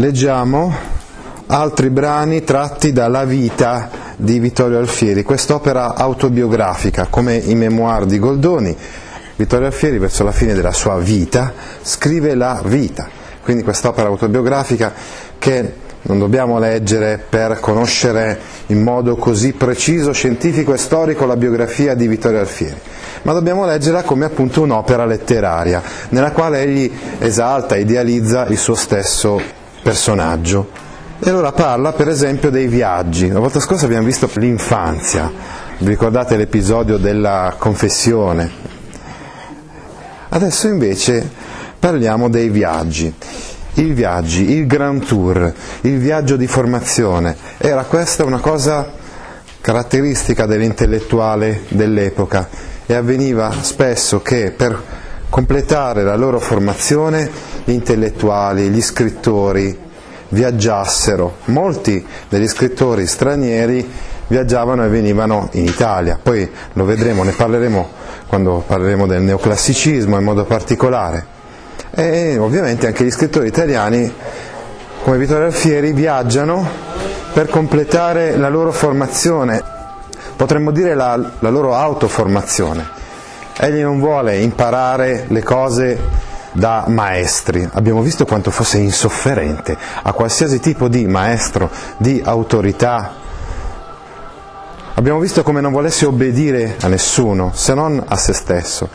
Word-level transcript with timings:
Leggiamo 0.00 0.72
altri 1.46 1.90
brani 1.90 2.44
tratti 2.44 2.92
dalla 2.92 3.24
vita 3.24 3.90
di 4.14 4.38
Vittorio 4.38 4.78
Alfieri, 4.78 5.24
quest'opera 5.24 5.96
autobiografica 5.96 7.08
come 7.10 7.34
i 7.34 7.56
memoir 7.56 8.04
di 8.04 8.20
Goldoni. 8.20 8.76
Vittorio 9.34 9.66
Alfieri 9.66 9.98
verso 9.98 10.22
la 10.22 10.30
fine 10.30 10.54
della 10.54 10.70
sua 10.70 10.98
vita 10.98 11.52
scrive 11.82 12.36
la 12.36 12.62
vita, 12.64 13.08
quindi 13.42 13.64
quest'opera 13.64 14.06
autobiografica 14.06 14.92
che 15.36 15.72
non 16.02 16.20
dobbiamo 16.20 16.60
leggere 16.60 17.20
per 17.28 17.58
conoscere 17.58 18.38
in 18.66 18.80
modo 18.80 19.16
così 19.16 19.52
preciso, 19.52 20.12
scientifico 20.12 20.72
e 20.72 20.78
storico 20.78 21.26
la 21.26 21.34
biografia 21.34 21.94
di 21.94 22.06
Vittorio 22.06 22.38
Alfieri, 22.38 22.78
ma 23.22 23.32
dobbiamo 23.32 23.66
leggerla 23.66 24.04
come 24.04 24.26
appunto 24.26 24.62
un'opera 24.62 25.04
letteraria, 25.04 25.82
nella 26.10 26.30
quale 26.30 26.62
egli 26.62 26.88
esalta, 27.18 27.74
idealizza 27.74 28.46
il 28.46 28.58
suo 28.58 28.76
stesso 28.76 29.57
personaggio. 29.88 30.68
E 31.18 31.30
allora 31.30 31.50
parla 31.52 31.94
per 31.94 32.08
esempio 32.08 32.50
dei 32.50 32.66
viaggi. 32.66 33.28
La 33.28 33.38
volta 33.38 33.58
scorsa 33.58 33.86
abbiamo 33.86 34.04
visto 34.04 34.28
l'infanzia, 34.34 35.32
vi 35.78 35.88
ricordate 35.88 36.36
l'episodio 36.36 36.98
della 36.98 37.54
confessione? 37.56 38.50
Adesso 40.28 40.68
invece 40.68 41.26
parliamo 41.78 42.28
dei 42.28 42.50
viaggi. 42.50 43.12
I 43.74 43.84
viaggi, 43.84 44.50
il 44.50 44.66
Grand 44.66 45.06
Tour, 45.06 45.54
il 45.82 45.98
viaggio 45.98 46.36
di 46.36 46.46
formazione, 46.46 47.34
era 47.56 47.84
questa 47.84 48.26
una 48.26 48.40
cosa 48.40 48.92
caratteristica 49.62 50.44
dell'intellettuale 50.44 51.62
dell'epoca 51.68 52.46
e 52.84 52.92
avveniva 52.92 53.50
spesso 53.62 54.20
che 54.20 54.52
per 54.54 54.97
completare 55.30 56.02
la 56.02 56.16
loro 56.16 56.40
formazione 56.40 57.30
gli 57.64 57.72
intellettuali, 57.72 58.68
gli 58.68 58.80
scrittori 58.80 59.86
viaggiassero. 60.30 61.36
Molti 61.46 62.04
degli 62.28 62.48
scrittori 62.48 63.06
stranieri 63.06 63.88
viaggiavano 64.26 64.84
e 64.84 64.88
venivano 64.88 65.48
in 65.52 65.64
Italia, 65.64 66.18
poi 66.22 66.48
lo 66.74 66.84
vedremo, 66.84 67.22
ne 67.22 67.32
parleremo 67.32 67.88
quando 68.28 68.62
parleremo 68.66 69.06
del 69.06 69.22
neoclassicismo 69.22 70.18
in 70.18 70.24
modo 70.24 70.44
particolare. 70.44 71.36
E 71.90 72.36
ovviamente 72.36 72.86
anche 72.86 73.04
gli 73.04 73.10
scrittori 73.10 73.48
italiani, 73.48 74.12
come 75.02 75.16
Vittorio 75.16 75.46
Alfieri, 75.46 75.92
viaggiano 75.92 76.66
per 77.32 77.48
completare 77.48 78.36
la 78.36 78.48
loro 78.48 78.70
formazione, 78.70 79.62
potremmo 80.36 80.70
dire 80.70 80.94
la, 80.94 81.18
la 81.38 81.48
loro 81.48 81.74
autoformazione. 81.74 82.96
Egli 83.60 83.82
non 83.82 83.98
vuole 83.98 84.38
imparare 84.38 85.24
le 85.26 85.42
cose 85.42 85.98
da 86.52 86.84
maestri. 86.86 87.68
Abbiamo 87.72 88.02
visto 88.02 88.24
quanto 88.24 88.52
fosse 88.52 88.78
insofferente 88.78 89.76
a 90.02 90.12
qualsiasi 90.12 90.60
tipo 90.60 90.86
di 90.86 91.08
maestro, 91.08 91.68
di 91.96 92.22
autorità. 92.24 93.14
Abbiamo 94.94 95.18
visto 95.18 95.42
come 95.42 95.60
non 95.60 95.72
volesse 95.72 96.06
obbedire 96.06 96.76
a 96.80 96.86
nessuno, 96.86 97.50
se 97.52 97.74
non 97.74 98.00
a 98.06 98.16
se 98.16 98.32
stesso. 98.32 98.88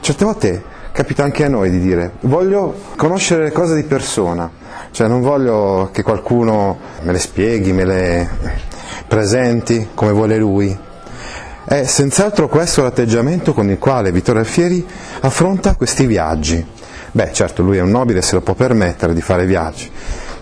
Certe 0.00 0.24
volte 0.24 0.62
capita 0.90 1.22
anche 1.22 1.44
a 1.44 1.48
noi 1.48 1.70
di 1.70 1.80
dire 1.80 2.12
voglio 2.20 2.74
conoscere 2.96 3.44
le 3.44 3.52
cose 3.52 3.74
di 3.74 3.82
persona, 3.82 4.50
cioè 4.90 5.06
non 5.06 5.20
voglio 5.20 5.90
che 5.92 6.02
qualcuno 6.02 6.78
me 7.02 7.12
le 7.12 7.18
spieghi, 7.18 7.72
me 7.74 7.84
le 7.84 8.30
presenti 9.06 9.90
come 9.92 10.12
vuole 10.12 10.38
lui. 10.38 10.90
È 11.64 11.84
senz'altro 11.84 12.48
questo 12.48 12.82
l'atteggiamento 12.82 13.54
con 13.54 13.70
il 13.70 13.78
quale 13.78 14.10
Vittorio 14.10 14.40
Alfieri 14.40 14.84
affronta 15.20 15.76
questi 15.76 16.06
viaggi. 16.06 16.64
Beh, 17.12 17.32
certo, 17.32 17.62
lui 17.62 17.76
è 17.76 17.80
un 17.80 17.90
nobile, 17.90 18.20
se 18.20 18.34
lo 18.34 18.40
può 18.40 18.54
permettere 18.54 19.14
di 19.14 19.20
fare 19.20 19.46
viaggi, 19.46 19.90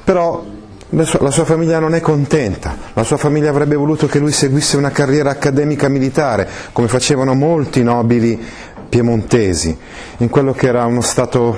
però 0.02 0.42
la 0.90 1.04
sua, 1.04 1.20
la 1.20 1.30
sua, 1.30 1.44
famiglia 1.44 1.78
non 1.78 1.94
è 1.94 2.00
contenta, 2.00 2.76
la 2.94 3.02
sua 3.02 3.16
famiglia 3.16 3.50
avrebbe 3.50 3.76
voluto 3.76 4.06
che 4.06 4.18
lui 4.18 4.32
seguisse 4.32 4.76
una 4.76 4.90
carriera 4.90 5.30
accademica 5.30 5.88
militare, 5.88 6.48
come 6.72 6.88
facevano 6.88 7.34
molti 7.34 7.82
nobili 7.82 8.42
piemontesi, 8.88 9.76
in 10.18 10.28
quello 10.30 10.52
che 10.52 10.66
era 10.66 10.84
uno 10.86 11.00
stato 11.00 11.56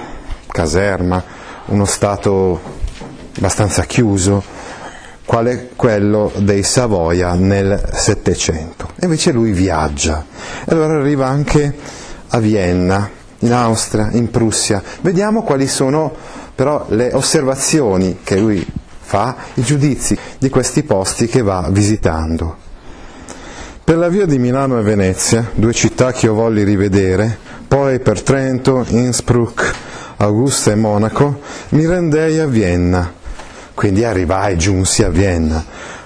caserma, 0.49 1.23
uno 1.67 1.85
stato 1.85 2.61
abbastanza 3.37 3.85
chiuso, 3.85 4.43
quale 5.25 5.71
quello 5.77 6.33
dei 6.37 6.63
Savoia 6.63 7.35
nel 7.35 7.91
Settecento. 7.93 8.91
Invece 9.03 9.33
lui 9.33 9.53
viaggia 9.53 10.25
e 10.65 10.73
allora 10.73 10.99
arriva 10.99 11.27
anche 11.27 11.75
a 12.29 12.39
Vienna, 12.39 13.09
in 13.41 13.53
Austria, 13.53 14.11
in 14.13 14.31
Prussia. 14.31 14.83
Vediamo 15.01 15.43
quali 15.43 15.67
sono 15.67 16.15
però 16.55 16.87
le 16.89 17.11
osservazioni 17.13 18.19
che 18.23 18.39
lui 18.39 18.67
fa, 19.01 19.37
i 19.55 19.63
giudizi 19.63 20.17
di 20.39 20.49
questi 20.49 20.83
posti 20.83 21.27
che 21.27 21.43
va 21.43 21.67
visitando. 21.71 22.57
Per 23.85 23.97
la 23.97 24.09
via 24.09 24.27
di 24.27 24.39
Milano 24.39 24.79
e 24.79 24.83
Venezia, 24.83 25.51
due 25.55 25.73
città 25.73 26.13
che 26.13 26.27
io 26.27 26.35
volli 26.35 26.63
rivedere, 26.63 27.37
poi 27.67 27.99
per 28.01 28.23
Trento, 28.23 28.85
Innsbruck, 28.89 29.75
Augusta 30.19 30.71
e 30.71 30.77
Monaco, 30.77 31.41
mi 31.71 31.87
rendei 31.87 32.39
a 32.39 32.47
Vienna. 32.47 33.21
Quindi 33.83 34.05
arrivai, 34.05 34.57
giunsi 34.57 35.03
a 35.03 35.09
Vienna, 35.09 35.61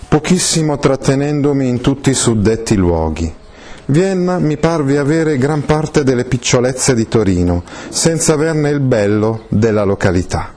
pochissimo 0.09 0.78
trattenendomi 0.78 1.69
in 1.69 1.82
tutti 1.82 2.09
i 2.09 2.14
suddetti 2.14 2.75
luoghi. 2.75 3.31
Vienna 3.84 4.38
mi 4.38 4.56
parve 4.56 4.97
avere 4.97 5.37
gran 5.37 5.62
parte 5.66 6.03
delle 6.03 6.25
picciolezze 6.25 6.94
di 6.94 7.06
Torino, 7.06 7.65
senza 7.91 8.32
averne 8.32 8.70
il 8.70 8.81
bello 8.81 9.42
della 9.48 9.84
località. 9.84 10.54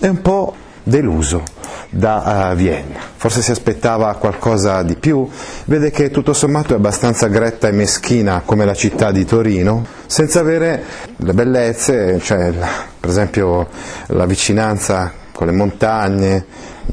È 0.00 0.06
un 0.06 0.22
po' 0.22 0.54
deluso 0.82 1.42
da 1.90 2.48
uh, 2.50 2.56
Vienna, 2.56 3.00
forse 3.14 3.42
si 3.42 3.50
aspettava 3.50 4.14
qualcosa 4.14 4.82
di 4.82 4.96
più, 4.96 5.28
vede 5.66 5.90
che 5.90 6.10
tutto 6.10 6.32
sommato 6.32 6.72
è 6.72 6.76
abbastanza 6.76 7.26
gretta 7.26 7.68
e 7.68 7.72
meschina 7.72 8.40
come 8.42 8.64
la 8.64 8.72
città 8.72 9.12
di 9.12 9.26
Torino, 9.26 9.84
senza 10.06 10.40
avere 10.40 10.82
le 11.14 11.34
bellezze, 11.34 12.18
cioè 12.20 12.54
per 12.98 13.10
esempio 13.10 13.68
la 14.06 14.24
vicinanza 14.24 15.20
con 15.32 15.46
le 15.46 15.52
montagne, 15.52 16.44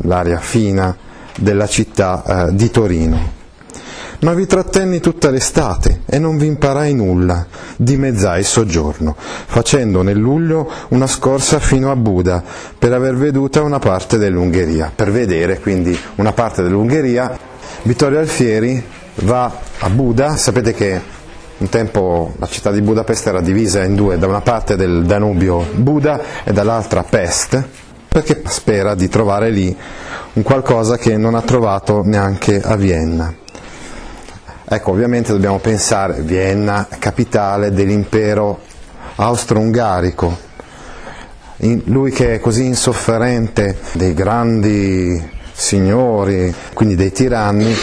l'aria 0.03 0.39
fina 0.39 0.95
della 1.37 1.67
città 1.67 2.23
uh, 2.25 2.53
di 2.53 2.69
Torino. 2.69 3.37
Ma 4.21 4.33
vi 4.33 4.45
trattenni 4.45 4.99
tutta 4.99 5.29
l'estate 5.29 6.01
e 6.05 6.19
non 6.19 6.37
vi 6.37 6.45
imparai 6.45 6.93
nulla, 6.93 7.45
dimezzai 7.77 8.39
il 8.39 8.45
soggiorno, 8.45 9.15
facendo 9.17 10.01
nel 10.01 10.17
luglio 10.17 10.69
una 10.89 11.07
scorsa 11.07 11.59
fino 11.59 11.89
a 11.89 11.95
Buda 11.95 12.43
per 12.77 12.91
aver 12.91 13.15
veduta 13.15 13.61
una 13.61 13.79
parte 13.79 14.17
dell'Ungheria, 14.17 14.91
per 14.93 15.09
vedere 15.09 15.61
quindi 15.61 15.97
una 16.15 16.33
parte 16.33 16.61
dell'Ungheria. 16.63 17.37
Vittorio 17.83 18.19
Alfieri 18.19 18.83
va 19.21 19.57
a 19.79 19.89
Buda, 19.89 20.35
sapete 20.35 20.73
che 20.73 21.01
un 21.59 21.69
tempo 21.69 22.33
la 22.39 22.47
città 22.47 22.71
di 22.71 22.81
Budapest 22.81 23.27
era 23.27 23.39
divisa 23.39 23.83
in 23.83 23.95
due, 23.95 24.17
da 24.17 24.27
una 24.27 24.41
parte 24.41 24.75
del 24.75 25.05
Danubio 25.05 25.65
Buda 25.75 26.43
e 26.43 26.51
dall'altra 26.51 27.03
Pest, 27.03 27.63
perché 28.09 28.41
spera 28.45 28.95
di 28.95 29.07
trovare 29.07 29.51
lì 29.51 29.75
un 30.33 30.43
qualcosa 30.43 30.97
che 30.97 31.15
non 31.15 31.35
ha 31.35 31.41
trovato 31.41 32.01
neanche 32.03 32.59
a 32.59 32.75
Vienna. 32.75 33.33
Ecco, 34.71 34.91
ovviamente 34.91 35.31
dobbiamo 35.31 35.59
pensare 35.59 36.21
Vienna, 36.21 36.87
capitale 36.99 37.71
dell'impero 37.71 38.59
austro-ungarico. 39.15 40.47
lui 41.85 42.11
che 42.11 42.35
è 42.35 42.39
così 42.39 42.65
insofferente 42.65 43.79
dei 43.93 44.13
grandi 44.13 45.37
signori, 45.51 46.53
quindi 46.73 46.95
dei 46.95 47.11
tiranni, 47.11 47.75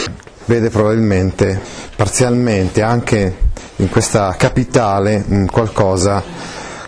vede 0.45 0.69
probabilmente 0.69 1.59
parzialmente 1.95 2.81
anche 2.81 3.35
in 3.77 3.89
questa 3.89 4.33
capitale 4.37 5.23
qualcosa 5.51 6.23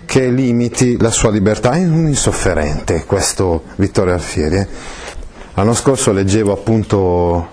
che 0.10 0.28
limiti 0.28 0.98
la 1.00 1.12
sua 1.12 1.30
libertà. 1.30 1.74
È 1.74 1.86
un 1.86 2.08
insofferente 2.08 3.06
questo 3.06 3.66
Vittorio 3.76 4.16
Alfieri. 4.16 4.56
Eh. 4.56 4.68
L'anno 5.54 5.76
scorso 5.76 6.12
leggevo 6.12 6.52
appunto 6.52 7.48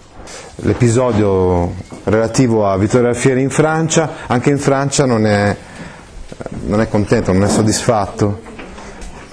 l'episodio 0.63 1.75
relativo 2.05 2.67
a 2.67 2.79
Vittorio 2.79 3.09
Alfieri 3.09 3.43
in 3.43 3.51
Francia, 3.51 4.25
anche 4.27 4.49
in 4.49 4.59
Francia 4.59 5.05
non 5.05 5.27
è, 5.27 5.55
non 6.65 6.81
è 6.81 6.89
contento, 6.89 7.31
non 7.31 7.45
è 7.45 7.49
soddisfatto. 7.49 8.41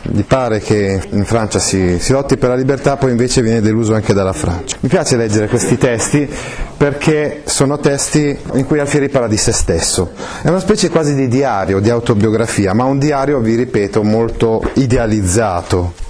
Gli 0.03 0.23
pare 0.23 0.59
che 0.59 1.01
in 1.11 1.23
Francia 1.23 1.59
si, 1.59 1.97
si, 1.99 2.11
lotti 2.11 2.37
per 2.37 2.49
la 2.49 2.55
libertà, 2.55 2.97
poi 2.97 3.11
invece 3.11 3.41
viene 3.41 3.61
deluso 3.61 3.93
anche 3.93 4.13
dalla 4.13 4.33
Francia. 4.33 4.77
Mi 4.81 4.89
piace 4.89 5.15
leggere 5.15 5.47
questi 5.47 5.77
testi 5.77 6.29
perché 6.75 7.41
sono 7.45 7.79
testi 7.79 8.37
in 8.53 8.65
cui 8.65 8.79
Alfieri 8.79 9.09
parla 9.09 9.27
di 9.27 9.37
se 9.37 9.51
stesso. 9.53 10.11
È 10.41 10.49
una 10.49 10.59
specie 10.59 10.89
quasi 10.89 11.15
di 11.15 11.27
diario, 11.27 11.79
di 11.79 11.89
autobiografia, 11.89 12.73
ma 12.73 12.83
un 12.83 12.99
diario, 12.99 13.39
vi 13.39 13.55
ripeto, 13.55 14.03
molto 14.03 14.61
idealizzato. 14.73 16.02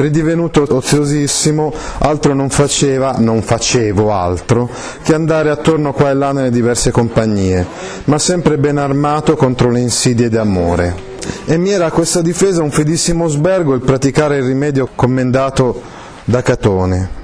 Ridivenuto 0.00 0.64
oziosissimo, 0.66 1.72
altro 1.98 2.32
non 2.32 2.48
faceva, 2.48 3.16
non 3.18 3.42
facevo 3.42 4.10
altro, 4.10 4.70
che 5.02 5.12
andare 5.12 5.50
attorno 5.50 5.92
qua 5.92 6.08
e 6.08 6.14
là 6.14 6.32
nelle 6.32 6.50
diverse 6.50 6.90
compagnie, 6.90 7.66
ma 8.04 8.18
sempre 8.18 8.56
ben 8.56 8.78
armato 8.78 9.36
contro 9.36 9.70
le 9.70 9.80
insidie 9.80 10.30
d'amore 10.30 11.08
e 11.44 11.58
mi 11.58 11.70
era 11.70 11.86
a 11.86 11.90
questa 11.90 12.22
difesa 12.22 12.62
un 12.62 12.70
fedissimo 12.70 13.28
sbergo 13.28 13.74
il 13.74 13.82
praticare 13.82 14.38
il 14.38 14.44
rimedio 14.44 14.88
commendato 14.94 15.82
da 16.24 16.42
Catone. 16.42 17.18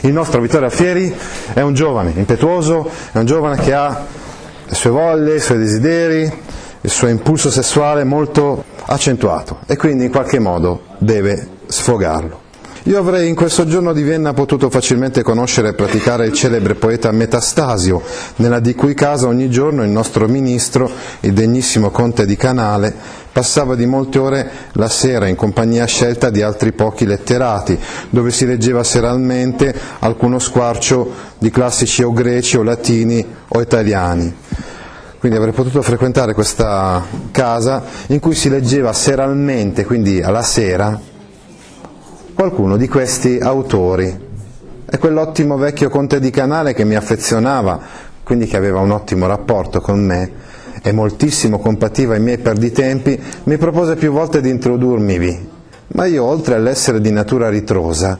Il 0.00 0.12
nostro 0.12 0.40
Vittorio 0.40 0.66
Alfieri 0.66 1.14
è 1.52 1.60
un 1.60 1.74
giovane 1.74 2.12
impetuoso, 2.14 2.88
è 3.12 3.18
un 3.18 3.26
giovane 3.26 3.60
che 3.62 3.74
ha 3.74 4.04
le 4.64 4.74
sue 4.74 4.90
voglie, 4.90 5.36
i 5.36 5.40
suoi 5.40 5.58
desideri, 5.58 6.32
il 6.80 6.90
suo 6.90 7.08
impulso 7.08 7.50
sessuale 7.50 8.04
molto 8.04 8.64
accentuato 8.86 9.58
e 9.66 9.76
quindi 9.76 10.04
in 10.04 10.10
qualche 10.10 10.38
modo 10.38 10.82
deve 10.98 11.54
sfogarlo. 11.66 12.44
Io 12.86 13.00
avrei 13.00 13.28
in 13.28 13.34
quel 13.34 13.50
soggiorno 13.50 13.92
di 13.92 14.02
Vienna 14.04 14.32
potuto 14.32 14.70
facilmente 14.70 15.24
conoscere 15.24 15.70
e 15.70 15.74
praticare 15.74 16.24
il 16.24 16.32
celebre 16.32 16.76
poeta 16.76 17.10
Metastasio, 17.10 18.00
nella 18.36 18.60
di 18.60 18.76
cui 18.76 18.94
casa 18.94 19.26
ogni 19.26 19.50
giorno 19.50 19.82
il 19.82 19.90
nostro 19.90 20.28
ministro, 20.28 20.88
il 21.20 21.32
degnissimo 21.32 21.90
conte 21.90 22.24
di 22.24 22.36
Canale, 22.36 22.94
passava 23.32 23.74
di 23.74 23.86
molte 23.86 24.20
ore 24.20 24.50
la 24.74 24.88
sera 24.88 25.26
in 25.26 25.34
compagnia 25.34 25.84
scelta 25.84 26.30
di 26.30 26.42
altri 26.42 26.70
pochi 26.70 27.06
letterati, 27.06 27.76
dove 28.08 28.30
si 28.30 28.46
leggeva 28.46 28.84
seralmente 28.84 29.74
alcuno 29.98 30.38
squarcio 30.38 31.10
di 31.38 31.50
classici 31.50 32.04
o 32.04 32.12
greci 32.12 32.56
o 32.56 32.62
latini 32.62 33.26
o 33.48 33.60
italiani. 33.60 34.32
Quindi 35.18 35.38
avrei 35.38 35.52
potuto 35.52 35.82
frequentare 35.82 36.34
questa 36.34 37.04
casa 37.32 37.82
in 38.06 38.20
cui 38.20 38.36
si 38.36 38.48
leggeva 38.48 38.92
seralmente, 38.92 39.84
quindi 39.84 40.22
alla 40.22 40.42
sera, 40.42 41.14
qualcuno 42.36 42.76
di 42.76 42.86
questi 42.86 43.38
autori. 43.38 44.14
È 44.84 44.98
quell'ottimo 44.98 45.56
vecchio 45.56 45.88
conte 45.88 46.20
di 46.20 46.28
canale 46.28 46.74
che 46.74 46.84
mi 46.84 46.94
affezionava, 46.94 47.80
quindi 48.22 48.44
che 48.44 48.58
aveva 48.58 48.80
un 48.80 48.90
ottimo 48.90 49.26
rapporto 49.26 49.80
con 49.80 50.04
me 50.04 50.30
e 50.82 50.92
moltissimo 50.92 51.58
compativa 51.58 52.14
i 52.14 52.20
miei 52.20 52.36
perditempi, 52.36 53.18
mi 53.44 53.56
propose 53.56 53.96
più 53.96 54.12
volte 54.12 54.42
di 54.42 54.50
introdurmivi, 54.50 55.48
ma 55.94 56.04
io 56.04 56.24
oltre 56.24 56.56
all'essere 56.56 57.00
di 57.00 57.10
natura 57.10 57.48
ritrosa, 57.48 58.18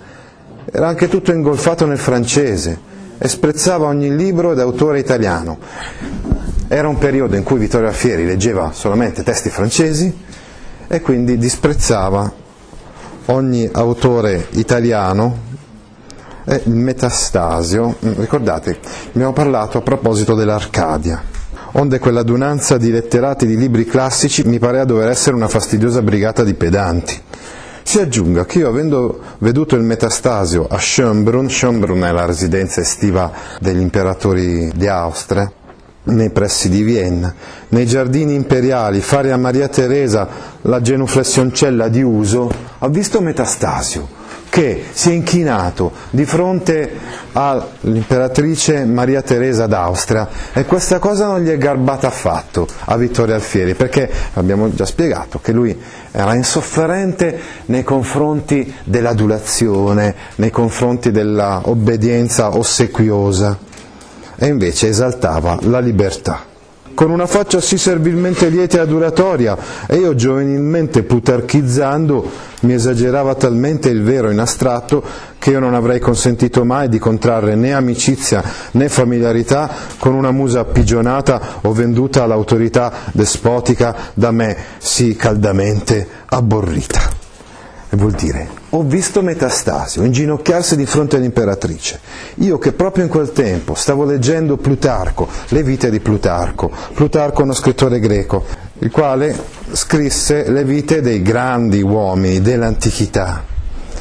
era 0.64 0.88
anche 0.88 1.08
tutto 1.08 1.30
ingolfato 1.30 1.84
nel 1.84 1.98
francese 1.98 2.78
e 3.18 3.28
sprezzava 3.28 3.84
ogni 3.84 4.16
libro 4.16 4.54
d'autore 4.54 4.98
italiano. 4.98 5.58
Era 6.68 6.88
un 6.88 6.96
periodo 6.96 7.36
in 7.36 7.42
cui 7.42 7.58
Vittorio 7.58 7.88
Alfieri 7.88 8.24
leggeva 8.24 8.72
solamente 8.72 9.22
testi 9.22 9.50
francesi 9.50 10.10
e 10.88 11.00
quindi 11.02 11.36
disprezzava 11.36 12.44
ogni 13.26 13.68
autore 13.72 14.48
italiano 14.52 15.44
è 16.44 16.60
il 16.64 16.74
metastasio. 16.74 17.96
Ricordate, 18.00 18.78
abbiamo 19.08 19.32
parlato 19.32 19.78
a 19.78 19.82
proposito 19.82 20.34
dell'Arcadia, 20.34 21.22
onde 21.72 21.98
quell'adunanza 21.98 22.76
di 22.76 22.90
letterati 22.90 23.46
di 23.46 23.56
libri 23.56 23.84
classici 23.84 24.44
mi 24.44 24.58
parea 24.58 24.84
dover 24.84 25.08
essere 25.08 25.34
una 25.34 25.48
fastidiosa 25.48 26.02
brigata 26.02 26.44
di 26.44 26.54
pedanti. 26.54 27.20
Si 27.82 28.00
aggiunga 28.00 28.44
che 28.44 28.58
io 28.58 28.68
avendo 28.68 29.20
veduto 29.38 29.76
il 29.76 29.82
metastasio 29.82 30.66
a 30.68 30.76
Schönbrunn, 30.76 31.46
Schönbrunn 31.46 32.02
è 32.02 32.10
la 32.10 32.24
residenza 32.24 32.80
estiva 32.80 33.30
degli 33.60 33.78
imperatori 33.78 34.72
di 34.74 34.88
Austria, 34.88 35.50
nei 36.06 36.30
pressi 36.30 36.68
di 36.68 36.82
Vienna, 36.82 37.34
nei 37.68 37.86
giardini 37.86 38.34
imperiali, 38.34 39.00
fare 39.00 39.32
a 39.32 39.36
Maria 39.36 39.68
Teresa 39.68 40.28
la 40.62 40.80
genuflessioncella 40.80 41.88
di 41.88 42.02
uso, 42.02 42.50
ha 42.78 42.88
visto 42.88 43.20
Metastasio 43.20 44.24
che 44.56 44.84
si 44.90 45.10
è 45.10 45.12
inchinato 45.12 45.92
di 46.08 46.24
fronte 46.24 46.90
all'imperatrice 47.32 48.86
Maria 48.86 49.20
Teresa 49.20 49.66
d'Austria. 49.66 50.26
E 50.54 50.64
questa 50.64 50.98
cosa 50.98 51.26
non 51.26 51.42
gli 51.42 51.50
è 51.50 51.58
garbata 51.58 52.06
affatto 52.06 52.66
a 52.86 52.96
Vittorio 52.96 53.34
Alfieri 53.34 53.74
perché 53.74 54.10
abbiamo 54.32 54.72
già 54.72 54.86
spiegato 54.86 55.40
che 55.42 55.52
lui 55.52 55.78
era 56.10 56.34
insofferente 56.34 57.38
nei 57.66 57.82
confronti 57.82 58.72
dell'adulazione, 58.82 60.14
nei 60.36 60.50
confronti 60.50 61.10
dell'obbedienza 61.10 62.56
ossequiosa 62.56 63.65
e 64.36 64.46
invece 64.46 64.88
esaltava 64.88 65.58
la 65.62 65.80
libertà. 65.80 66.54
Con 66.94 67.10
una 67.10 67.26
faccia 67.26 67.60
sì 67.60 67.76
servilmente 67.76 68.48
lieta 68.48 68.78
e 68.78 68.80
adulatoria, 68.80 69.56
e 69.86 69.96
io 69.96 70.14
giovanilmente 70.14 71.02
plutarchizzando 71.02 72.30
mi 72.60 72.72
esagerava 72.72 73.34
talmente 73.34 73.90
il 73.90 74.02
vero 74.02 74.30
in 74.30 74.38
astratto 74.38 75.02
che 75.38 75.50
io 75.50 75.58
non 75.58 75.74
avrei 75.74 76.00
consentito 76.00 76.64
mai 76.64 76.88
di 76.88 76.98
contrarre 76.98 77.54
né 77.54 77.74
amicizia 77.74 78.42
né 78.72 78.88
familiarità 78.88 79.70
con 79.98 80.14
una 80.14 80.30
musa 80.30 80.60
appigionata 80.60 81.58
o 81.60 81.72
venduta 81.72 82.22
all'autorità 82.22 82.90
despotica 83.12 83.94
da 84.14 84.30
me 84.30 84.56
sì 84.78 85.14
caldamente 85.16 86.08
abborrita 86.26 87.00
vuol 87.90 88.12
dire 88.12 88.48
ho 88.76 88.82
visto 88.82 89.22
Metastasio 89.22 90.04
inginocchiarsi 90.04 90.76
di 90.76 90.84
fronte 90.84 91.16
all'imperatrice. 91.16 91.98
Io 92.36 92.58
che 92.58 92.72
proprio 92.72 93.04
in 93.04 93.10
quel 93.10 93.32
tempo 93.32 93.74
stavo 93.74 94.04
leggendo 94.04 94.58
Plutarco, 94.58 95.26
le 95.48 95.62
vite 95.62 95.90
di 95.90 95.98
Plutarco. 96.00 96.70
Plutarco 96.92 97.40
è 97.40 97.44
uno 97.44 97.54
scrittore 97.54 97.98
greco, 97.98 98.44
il 98.80 98.90
quale 98.90 99.34
scrisse 99.72 100.50
le 100.50 100.62
vite 100.64 101.00
dei 101.00 101.22
grandi 101.22 101.80
uomini 101.80 102.42
dell'antichità. 102.42 103.44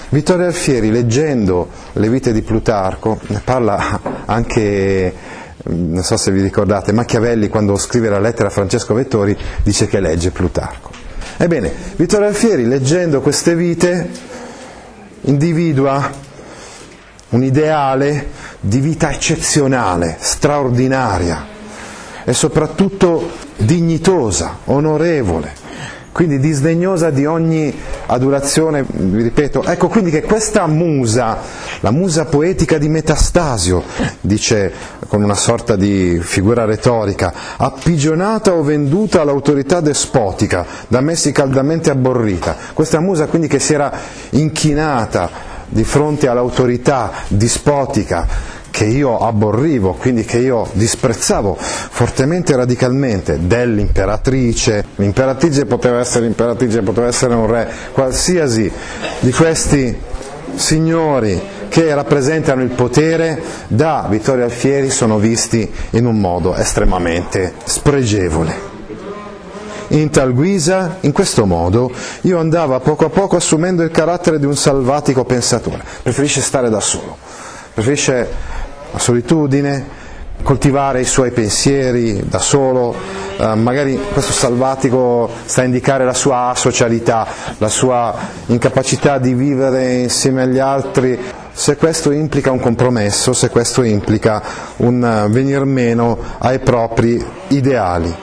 Vittorio 0.10 0.46
Alfieri, 0.48 0.92
leggendo 0.92 1.70
le 1.94 2.10
vite 2.10 2.34
di 2.34 2.42
Plutarco, 2.42 3.20
ne 3.28 3.42
parla 3.44 4.02
anche 4.26 5.14
non 5.68 6.04
so 6.04 6.16
se 6.16 6.32
vi 6.32 6.42
ricordate, 6.42 6.92
Machiavelli 6.92 7.48
quando 7.48 7.76
scrive 7.78 8.10
la 8.10 8.20
lettera 8.20 8.50
a 8.50 8.52
Francesco 8.52 8.94
Vettori 8.94 9.36
dice 9.64 9.88
che 9.88 10.00
legge 10.00 10.30
Plutarco. 10.32 10.92
Ebbene, 11.38 11.72
Vittorio 11.96 12.28
Alfieri, 12.28 12.68
leggendo 12.68 13.20
queste 13.20 13.56
vite, 13.56 14.08
individua 15.26 16.12
un 17.30 17.44
ideale 17.44 18.30
di 18.60 18.80
vita 18.80 19.12
eccezionale, 19.12 20.18
straordinaria 20.20 21.54
e 22.24 22.34
soprattutto 22.34 23.32
dignitosa, 23.58 24.60
onorevole, 24.66 25.54
quindi 26.12 26.40
disdegnosa 26.40 27.10
di 27.10 27.26
ogni 27.26 27.74
adulazione, 28.06 28.86
vi 28.88 29.22
ripeto, 29.24 29.64
ecco 29.64 29.88
quindi 29.88 30.12
che 30.12 30.22
questa 30.22 30.66
musa, 30.66 31.40
la 31.82 31.92
musa 31.92 32.26
poetica 32.26 32.78
di 32.78 32.88
Metastasio, 32.88 33.84
dice 34.22 34.72
con 35.08 35.24
una 35.24 35.36
sorta 35.36 35.76
di 35.76 36.20
figura 36.22 36.66
retorica, 36.66 37.34
appigionata 37.58 38.54
o 38.54 38.64
venduta 38.64 39.22
all'autorità 39.22 39.80
despotica, 39.80 40.66
da 40.88 41.02
messi 41.02 41.32
caldamente 41.32 41.90
abborrita, 41.90 42.56
questa 42.74 43.00
musa 43.00 43.28
quindi 43.28 43.48
che 43.48 43.60
si 43.60 43.74
era 43.74 43.92
inchinata 44.32 45.54
di 45.68 45.84
fronte 45.84 46.28
all'autorità 46.28 47.12
dispotica, 47.28 48.28
che 48.76 48.84
io 48.84 49.18
abborrivo, 49.20 49.94
quindi 49.94 50.26
che 50.26 50.40
io 50.40 50.68
disprezzavo 50.74 51.56
fortemente 51.58 52.52
e 52.52 52.58
radicalmente 52.58 53.48
dell'imperatrice, 53.48 54.84
l'imperatrice 54.96 55.66
poteva 55.66 56.00
essere 56.00 56.26
l'imperatrice, 56.26 56.82
poteva 56.82 57.08
essere 57.08 57.36
un 57.36 57.48
re, 57.48 57.72
qualsiasi 57.94 58.70
di 59.22 59.32
questi 59.32 59.98
signori 60.56 61.42
che 61.76 61.94
rappresentano 61.94 62.62
il 62.62 62.70
potere 62.70 63.38
da 63.68 64.08
Vittorio 64.10 64.46
Alfieri 64.46 64.90
sono 64.90 65.18
visti 65.18 65.70
in 65.90 66.06
un 66.06 66.22
modo 66.22 66.56
estremamente 66.56 67.52
spregevole. 67.66 68.56
In 69.90 70.10
tal 70.10 70.34
guisa, 70.34 71.00
in 71.02 71.12
questo 71.12 71.46
modo, 71.46 71.92
io 72.22 72.40
andavo 72.40 72.80
poco 72.80 73.04
a 73.04 73.10
poco 73.10 73.36
assumendo 73.36 73.84
il 73.84 73.92
carattere 73.92 74.40
di 74.40 74.46
un 74.46 74.56
salvatico 74.56 75.26
pensatore. 75.26 75.84
Preferisce 76.02 76.40
stare 76.40 76.70
da 76.70 76.80
solo, 76.80 77.18
preferisce 77.74 78.30
la 78.94 79.00
solitudine, 79.00 79.86
coltivare 80.44 81.02
i 81.02 81.06
suoi 81.06 81.32
pensieri 81.32 82.24
da 82.26 82.40
solo, 82.40 82.96
eh, 83.36 83.54
magari 83.56 84.00
questo 84.14 84.32
salvatico 84.32 85.30
sta 85.44 85.64
a 85.64 85.66
indicare 85.66 86.06
la 86.06 86.14
sua 86.14 86.52
asocialità, 86.52 87.28
la 87.58 87.68
sua 87.68 88.16
incapacità 88.46 89.18
di 89.18 89.34
vivere 89.34 89.96
insieme 89.96 90.44
agli 90.44 90.60
altri, 90.60 91.44
se 91.58 91.78
questo 91.78 92.12
implica 92.12 92.52
un 92.52 92.60
compromesso, 92.60 93.32
se 93.32 93.50
questo 93.50 93.82
implica 93.82 94.44
un 94.78 95.28
venir 95.30 95.64
meno 95.64 96.18
ai 96.40 96.60
propri 96.60 97.26
ideali. 97.48 98.14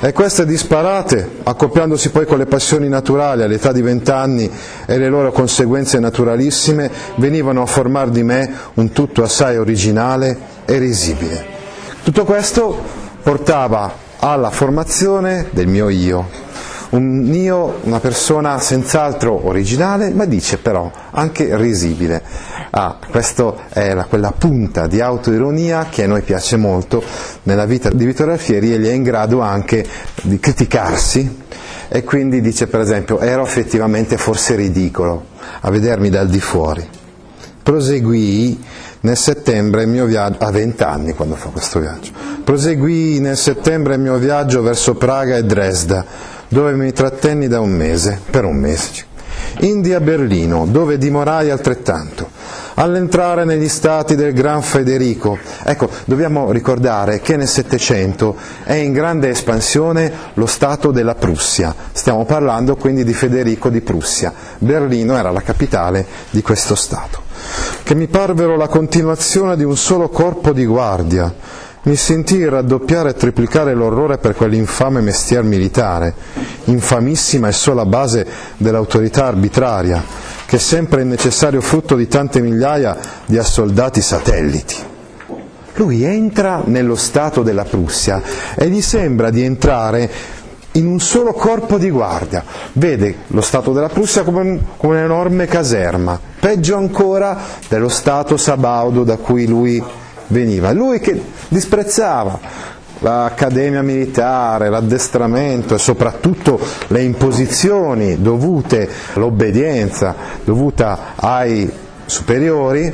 E 0.00 0.14
queste 0.14 0.46
disparate, 0.46 1.28
accoppiandosi 1.42 2.08
poi 2.08 2.24
con 2.24 2.38
le 2.38 2.46
passioni 2.46 2.88
naturali 2.88 3.42
all'età 3.42 3.70
di 3.70 3.82
vent'anni 3.82 4.50
e 4.86 4.96
le 4.96 5.10
loro 5.10 5.30
conseguenze 5.30 5.98
naturalissime, 5.98 6.90
venivano 7.16 7.60
a 7.60 7.66
formar 7.66 8.08
di 8.08 8.22
me 8.22 8.50
un 8.74 8.92
tutto 8.92 9.22
assai 9.22 9.58
originale 9.58 10.38
e 10.64 10.78
risibile. 10.78 11.44
Tutto 12.02 12.24
questo 12.24 12.82
portava 13.22 13.92
alla 14.20 14.48
formazione 14.48 15.48
del 15.50 15.66
mio 15.66 15.90
io, 15.90 16.26
un 16.90 17.32
io, 17.32 17.80
una 17.82 18.00
persona 18.00 18.58
senz'altro 18.58 19.46
originale, 19.46 20.10
ma 20.10 20.24
dice 20.24 20.58
però 20.58 20.90
anche 21.10 21.56
risibile. 21.56 22.22
Ah, 22.70 22.98
questa 23.10 23.68
è 23.68 23.94
la, 23.94 24.04
quella 24.04 24.32
punta 24.32 24.86
di 24.86 25.00
autoironia 25.00 25.86
che 25.90 26.04
a 26.04 26.06
noi 26.06 26.22
piace 26.22 26.56
molto 26.56 27.02
nella 27.44 27.66
vita 27.66 27.90
di 27.90 28.04
Vittorio 28.04 28.32
Alfieri 28.32 28.72
e 28.74 28.78
gli 28.78 28.86
è 28.86 28.92
in 28.92 29.02
grado 29.02 29.40
anche 29.40 29.86
di 30.22 30.38
criticarsi 30.38 31.38
e 31.88 32.04
quindi 32.04 32.40
dice 32.40 32.68
per 32.68 32.78
esempio 32.78 33.18
ero 33.18 33.42
effettivamente 33.42 34.16
forse 34.16 34.54
ridicolo 34.54 35.24
a 35.60 35.70
vedermi 35.70 36.10
dal 36.10 36.28
di 36.28 36.40
fuori. 36.40 36.86
Proseguì 37.62 38.58
nel 39.00 39.16
settembre 39.16 39.82
il 39.82 39.88
mio 39.88 40.06
viaggio, 40.06 40.44
a 40.44 40.50
20 40.50 40.82
anni 40.82 41.12
quando 41.14 41.34
fa 41.34 41.48
questo 41.48 41.78
viaggio, 41.80 42.10
proseguì 42.44 43.18
nel 43.20 43.36
settembre 43.36 43.94
il 43.94 44.00
mio 44.00 44.16
viaggio 44.16 44.62
verso 44.62 44.94
Praga 44.94 45.36
e 45.36 45.44
Dresda, 45.44 46.04
dove 46.50 46.72
mi 46.72 46.92
trattenni 46.92 47.46
da 47.46 47.60
un 47.60 47.70
mese, 47.70 48.20
per 48.28 48.44
un 48.44 48.56
mese. 48.56 49.06
Indi 49.60 49.94
a 49.94 50.00
Berlino, 50.00 50.66
dove 50.66 50.98
dimorai 50.98 51.50
altrettanto. 51.50 52.28
All'entrare 52.74 53.44
negli 53.44 53.68
stati 53.68 54.16
del 54.16 54.32
Gran 54.32 54.62
Federico, 54.62 55.38
ecco, 55.64 55.88
dobbiamo 56.06 56.50
ricordare 56.50 57.20
che 57.20 57.36
nel 57.36 57.46
Settecento 57.46 58.36
è 58.64 58.74
in 58.74 58.92
grande 58.92 59.28
espansione 59.28 60.10
lo 60.34 60.46
Stato 60.46 60.90
della 60.90 61.14
Prussia, 61.14 61.74
stiamo 61.92 62.24
parlando 62.24 62.76
quindi 62.76 63.04
di 63.04 63.12
Federico 63.12 63.68
di 63.68 63.80
Prussia, 63.82 64.32
Berlino 64.58 65.16
era 65.16 65.30
la 65.30 65.42
capitale 65.42 66.06
di 66.30 66.42
questo 66.42 66.74
Stato, 66.74 67.22
che 67.82 67.94
mi 67.94 68.08
parvero 68.08 68.56
la 68.56 68.68
continuazione 68.68 69.56
di 69.56 69.64
un 69.64 69.76
solo 69.76 70.08
corpo 70.08 70.52
di 70.52 70.64
guardia, 70.64 71.32
mi 71.82 71.96
sentii 71.96 72.46
raddoppiare 72.46 73.10
e 73.10 73.14
triplicare 73.14 73.72
l'orrore 73.72 74.18
per 74.18 74.34
quell'infame 74.34 75.00
mestier 75.00 75.42
militare, 75.42 76.14
infamissima 76.64 77.48
e 77.48 77.52
sola 77.52 77.86
base 77.86 78.26
dell'autorità 78.58 79.26
arbitraria, 79.26 80.02
che 80.44 80.58
sempre 80.58 81.00
è 81.00 81.04
necessario 81.04 81.62
frutto 81.62 81.96
di 81.96 82.06
tante 82.06 82.40
migliaia 82.40 82.98
di 83.24 83.38
assoldati 83.38 84.02
satelliti. 84.02 84.76
Lui 85.74 86.04
entra 86.04 86.62
nello 86.66 86.96
Stato 86.96 87.42
della 87.42 87.64
Prussia 87.64 88.20
e 88.54 88.68
gli 88.68 88.82
sembra 88.82 89.30
di 89.30 89.42
entrare 89.42 90.10
in 90.72 90.86
un 90.86 91.00
solo 91.00 91.32
corpo 91.32 91.78
di 91.78 91.88
guardia. 91.88 92.44
Vede 92.74 93.20
lo 93.28 93.40
Stato 93.40 93.72
della 93.72 93.88
Prussia 93.88 94.22
come, 94.22 94.40
un, 94.40 94.60
come 94.76 94.98
un'enorme 94.98 95.46
caserma, 95.46 96.20
peggio 96.38 96.76
ancora 96.76 97.38
dello 97.68 97.88
Stato 97.88 98.36
sabaudo 98.36 99.02
da 99.02 99.16
cui 99.16 99.46
lui 99.46 99.82
veniva. 100.30 100.72
Lui 100.72 100.98
che 100.98 101.20
disprezzava 101.48 102.38
l'accademia 103.00 103.82
militare, 103.82 104.68
l'addestramento 104.68 105.74
e 105.74 105.78
soprattutto 105.78 106.58
le 106.88 107.02
imposizioni 107.02 108.20
dovute 108.20 108.88
all'obbedienza, 109.14 110.14
dovuta 110.44 111.12
ai 111.16 111.70
superiori, 112.04 112.92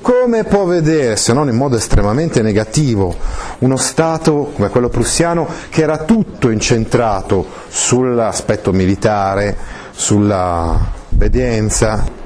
come 0.00 0.44
può 0.44 0.64
vedere, 0.64 1.16
se 1.16 1.32
non 1.32 1.48
in 1.48 1.56
modo 1.56 1.76
estremamente 1.76 2.40
negativo, 2.40 3.14
uno 3.58 3.76
Stato 3.76 4.52
come 4.54 4.68
quello 4.68 4.88
prussiano 4.88 5.46
che 5.68 5.82
era 5.82 5.98
tutto 5.98 6.50
incentrato 6.50 7.44
sull'aspetto 7.68 8.72
militare, 8.72 9.56
sulla 9.92 10.78
obbedienza, 11.10 12.17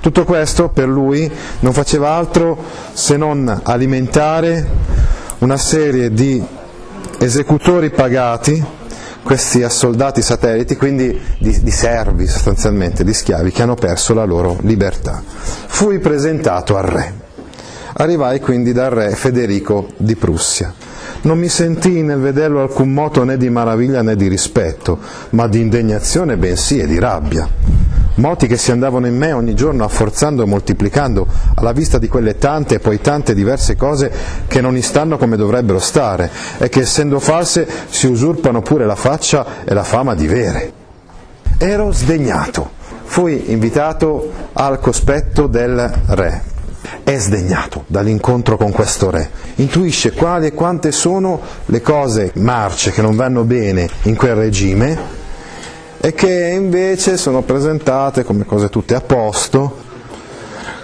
tutto 0.00 0.24
questo 0.24 0.68
per 0.70 0.88
lui 0.88 1.30
non 1.60 1.72
faceva 1.72 2.12
altro 2.12 2.56
se 2.92 3.16
non 3.16 3.60
alimentare 3.62 4.66
una 5.38 5.56
serie 5.56 6.10
di 6.10 6.42
esecutori 7.18 7.90
pagati, 7.90 8.64
questi 9.22 9.62
assoldati 9.62 10.22
satelliti, 10.22 10.76
quindi 10.76 11.20
di, 11.38 11.62
di, 11.62 11.70
servi 11.70 12.26
sostanzialmente, 12.26 13.04
di 13.04 13.12
schiavi 13.12 13.50
che 13.50 13.62
hanno 13.62 13.74
perso 13.74 14.14
la 14.14 14.24
loro 14.24 14.56
libertà. 14.62 15.22
Fui 15.26 15.98
presentato 15.98 16.76
al 16.76 16.84
re. 16.84 17.14
Arrivai 17.94 18.40
quindi 18.40 18.72
dal 18.72 18.90
re 18.90 19.10
Federico 19.10 19.88
di 19.98 20.16
Prussia. 20.16 20.72
Non 21.22 21.38
mi 21.38 21.48
sentii 21.48 22.02
nel 22.02 22.20
vederlo 22.20 22.62
alcun 22.62 22.90
moto 22.92 23.24
né 23.24 23.36
di 23.36 23.50
maraviglia 23.50 24.00
né 24.00 24.16
di 24.16 24.28
rispetto, 24.28 24.98
ma 25.30 25.46
di 25.46 25.60
indignazione 25.60 26.38
bensì 26.38 26.78
e 26.78 26.86
di 26.86 26.98
rabbia 26.98 27.59
moti 28.16 28.46
che 28.46 28.56
si 28.56 28.70
andavano 28.70 29.06
in 29.06 29.16
me 29.16 29.32
ogni 29.32 29.54
giorno 29.54 29.84
afforzando 29.84 30.42
e 30.42 30.46
moltiplicando 30.46 31.26
alla 31.54 31.72
vista 31.72 31.98
di 31.98 32.08
quelle 32.08 32.38
tante 32.38 32.76
e 32.76 32.78
poi 32.78 33.00
tante 33.00 33.34
diverse 33.34 33.76
cose 33.76 34.10
che 34.46 34.60
non 34.60 34.78
stanno 34.82 35.16
come 35.16 35.36
dovrebbero 35.36 35.78
stare 35.78 36.30
e 36.58 36.68
che 36.68 36.80
essendo 36.80 37.20
false 37.20 37.66
si 37.88 38.06
usurpano 38.06 38.62
pure 38.62 38.86
la 38.86 38.96
faccia 38.96 39.64
e 39.64 39.74
la 39.74 39.84
fama 39.84 40.14
di 40.14 40.26
vere. 40.26 40.72
Ero 41.58 41.92
sdegnato, 41.92 42.70
fui 43.04 43.52
invitato 43.52 44.32
al 44.54 44.80
cospetto 44.80 45.46
del 45.46 45.92
re. 46.06 46.42
È 47.04 47.16
sdegnato 47.18 47.84
dall'incontro 47.86 48.56
con 48.56 48.72
questo 48.72 49.10
re, 49.10 49.30
intuisce 49.56 50.12
quali 50.12 50.46
e 50.46 50.52
quante 50.52 50.92
sono 50.92 51.40
le 51.66 51.80
cose 51.82 52.32
marce 52.36 52.90
che 52.90 53.02
non 53.02 53.16
vanno 53.16 53.44
bene 53.44 53.88
in 54.02 54.16
quel 54.16 54.34
regime 54.34 55.18
e 56.02 56.14
che 56.14 56.52
invece 56.56 57.18
sono 57.18 57.42
presentate 57.42 58.24
come 58.24 58.46
cose 58.46 58.70
tutte 58.70 58.94
a 58.94 59.02
posto, 59.02 59.88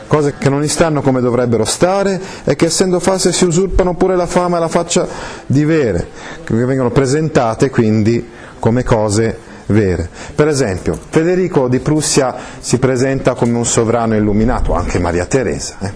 cose 0.06 0.35
che 0.38 0.50
non 0.50 0.61
gli 0.61 0.68
stanno 0.68 1.00
come 1.00 1.23
dovrebbero 1.23 1.64
stare 1.64 2.20
e 2.44 2.54
che 2.54 2.66
essendo 2.66 3.00
false 3.00 3.32
si 3.32 3.46
usurpano 3.46 3.94
pure 3.94 4.14
la 4.14 4.26
fama 4.26 4.58
e 4.58 4.61
la 4.61 4.68
faccia 4.68 5.08
di 5.46 5.64
vere, 5.64 6.08
che 6.44 6.54
vengono 6.54 6.90
presentate 6.90 7.70
quindi 7.70 8.28
come 8.58 8.85
cose 8.85 9.38
vere. 9.66 10.08
Per 10.35 10.49
esempio, 10.49 10.99
Federico 11.08 11.66
di 11.68 11.78
Prussia 11.80 12.35
si 12.61 12.78
presenta 12.78 13.32
come 13.32 13.56
un 13.56 13.64
sovrano 13.64 14.16
illuminato, 14.16 14.75
anche 14.75 14.99
Maria 14.99 15.25
Teresa, 15.25 15.76
eh? 15.80 15.92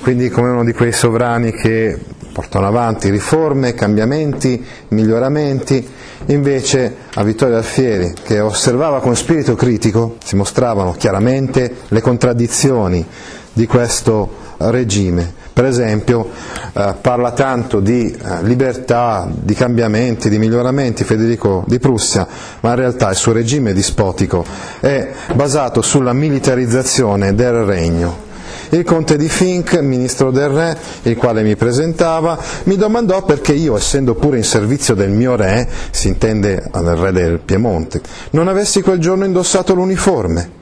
quindi 0.00 0.28
come 0.28 0.50
uno 0.50 0.64
di 0.64 0.72
quei 0.72 0.92
sovrani 0.92 1.52
che 1.52 1.98
portano 2.38 2.68
avanti 2.68 3.10
riforme, 3.10 3.74
cambiamenti, 3.74 4.64
miglioramenti 4.88 5.84
Invece 6.26 6.94
a 7.14 7.22
Vittorio 7.22 7.56
Alfieri, 7.56 8.12
che 8.22 8.40
osservava 8.40 9.00
con 9.00 9.16
spirito 9.16 9.54
critico, 9.54 10.16
si 10.22 10.36
mostravano 10.36 10.92
chiaramente 10.92 11.74
le 11.88 12.00
contraddizioni 12.02 13.04
di 13.52 13.66
questo 13.66 14.28
regime. 14.58 15.32
Per 15.52 15.64
esempio 15.64 16.28
eh, 16.74 16.94
parla 17.00 17.32
tanto 17.32 17.80
di 17.80 18.10
eh, 18.10 18.42
libertà, 18.42 19.28
di 19.30 19.54
cambiamenti, 19.54 20.28
di 20.28 20.38
miglioramenti 20.38 21.02
Federico 21.02 21.64
di 21.66 21.78
Prussia, 21.78 22.26
ma 22.60 22.70
in 22.70 22.76
realtà 22.76 23.08
il 23.08 23.16
suo 23.16 23.32
regime 23.32 23.72
dispotico 23.72 24.44
è 24.80 25.10
basato 25.34 25.80
sulla 25.82 26.12
militarizzazione 26.12 27.34
del 27.34 27.64
regno 27.64 28.27
il 28.70 28.84
conte 28.84 29.16
di 29.16 29.28
Fink, 29.28 29.78
ministro 29.78 30.30
del 30.30 30.48
re, 30.48 30.76
il 31.02 31.16
quale 31.16 31.42
mi 31.42 31.56
presentava, 31.56 32.38
mi 32.64 32.76
domandò 32.76 33.24
perché 33.24 33.52
io, 33.52 33.76
essendo 33.76 34.14
pure 34.14 34.36
in 34.36 34.44
servizio 34.44 34.94
del 34.94 35.10
mio 35.10 35.36
re, 35.36 35.68
si 35.90 36.08
intende 36.08 36.68
al 36.70 36.84
re 36.84 37.12
del 37.12 37.38
Piemonte, 37.38 38.00
non 38.30 38.48
avessi 38.48 38.82
quel 38.82 38.98
giorno 38.98 39.24
indossato 39.24 39.74
l'uniforme. 39.74 40.56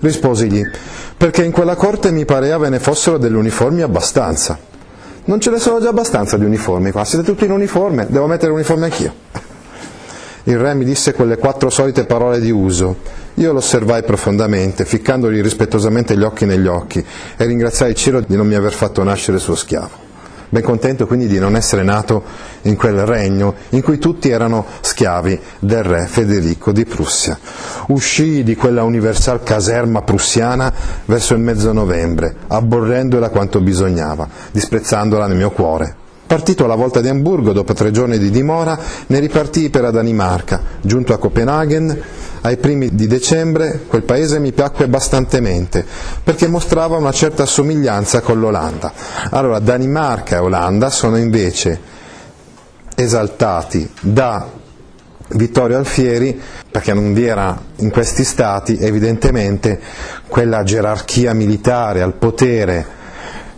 Risposigli, 0.00 0.62
perché 1.16 1.44
in 1.44 1.52
quella 1.52 1.76
corte 1.76 2.10
mi 2.10 2.24
pareva 2.24 2.58
ve 2.58 2.68
ne 2.70 2.80
fossero 2.80 3.18
delle 3.18 3.36
uniformi 3.36 3.82
abbastanza. 3.82 4.58
Non 5.24 5.40
ce 5.40 5.50
ne 5.50 5.58
sono 5.58 5.80
già 5.80 5.90
abbastanza 5.90 6.36
di 6.36 6.44
uniformi 6.44 6.90
qua, 6.90 7.04
siete 7.04 7.24
tutti 7.24 7.44
in 7.44 7.52
uniforme, 7.52 8.06
devo 8.08 8.26
mettere 8.26 8.50
l'uniforme 8.50 8.86
anch'io. 8.86 9.51
Il 10.44 10.58
re 10.58 10.74
mi 10.74 10.84
disse 10.84 11.12
quelle 11.12 11.38
quattro 11.38 11.70
solite 11.70 12.04
parole 12.04 12.40
di 12.40 12.50
uso. 12.50 12.96
Io 13.34 13.52
lo 13.52 13.58
osservai 13.58 14.02
profondamente, 14.02 14.84
ficcandogli 14.84 15.40
rispettosamente 15.40 16.16
gli 16.16 16.24
occhi 16.24 16.46
negli 16.46 16.66
occhi, 16.66 17.04
e 17.36 17.44
ringraziai 17.44 17.94
cielo 17.94 18.20
di 18.20 18.36
non 18.36 18.48
mi 18.48 18.56
aver 18.56 18.72
fatto 18.72 19.02
nascere 19.04 19.38
suo 19.38 19.54
schiavo. 19.54 20.10
Ben 20.48 20.62
contento 20.62 21.06
quindi 21.06 21.28
di 21.28 21.38
non 21.38 21.56
essere 21.56 21.82
nato 21.82 22.22
in 22.62 22.76
quel 22.76 23.06
regno 23.06 23.54
in 23.70 23.80
cui 23.80 23.96
tutti 23.96 24.28
erano 24.28 24.66
schiavi 24.82 25.40
del 25.60 25.82
re 25.82 26.06
Federico 26.06 26.72
di 26.72 26.84
Prussia. 26.84 27.38
Uscii 27.86 28.42
di 28.42 28.54
quella 28.54 28.82
universal 28.82 29.42
caserma 29.42 30.02
prussiana 30.02 30.70
verso 31.06 31.32
il 31.32 31.40
mezzo 31.40 31.72
novembre, 31.72 32.34
abborrendola 32.48 33.30
quanto 33.30 33.60
bisognava, 33.60 34.28
disprezzandola 34.50 35.26
nel 35.26 35.38
mio 35.38 35.52
cuore. 35.52 36.01
Partito 36.32 36.64
alla 36.64 36.76
volta 36.76 37.02
di 37.02 37.08
Amburgo, 37.08 37.52
dopo 37.52 37.74
tre 37.74 37.90
giorni 37.90 38.16
di 38.16 38.30
dimora, 38.30 38.78
ne 39.08 39.18
ripartii 39.18 39.68
per 39.68 39.82
la 39.82 39.90
Danimarca. 39.90 40.62
Giunto 40.80 41.12
a 41.12 41.18
Copenaghen, 41.18 42.02
ai 42.40 42.56
primi 42.56 42.94
di 42.94 43.06
dicembre, 43.06 43.82
quel 43.86 44.04
paese 44.04 44.38
mi 44.38 44.50
piacque 44.52 44.88
bastantemente, 44.88 45.84
perché 46.24 46.48
mostrava 46.48 46.96
una 46.96 47.12
certa 47.12 47.44
somiglianza 47.44 48.22
con 48.22 48.40
l'Olanda. 48.40 48.94
Allora, 49.28 49.58
Danimarca 49.58 50.36
e 50.36 50.38
Olanda 50.38 50.88
sono 50.88 51.18
invece 51.18 51.78
esaltati 52.94 53.86
da 54.00 54.48
Vittorio 55.32 55.76
Alfieri, 55.76 56.40
perché 56.70 56.94
non 56.94 57.12
vi 57.12 57.26
era 57.26 57.60
in 57.76 57.90
questi 57.90 58.24
stati 58.24 58.78
evidentemente 58.78 59.78
quella 60.28 60.62
gerarchia 60.62 61.34
militare 61.34 62.00
al 62.00 62.14
potere 62.14 62.86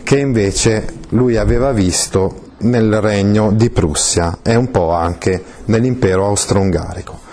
che 0.03 0.17
invece 0.17 0.85
lui 1.11 1.37
aveva 1.37 1.71
visto 1.71 2.43
nel 2.57 3.01
regno 3.01 3.51
di 3.51 3.69
Prussia 3.69 4.39
e 4.41 4.55
un 4.55 4.71
po' 4.71 4.91
anche 4.91 5.43
nell'impero 5.65 6.25
austro-ungarico. 6.25 7.23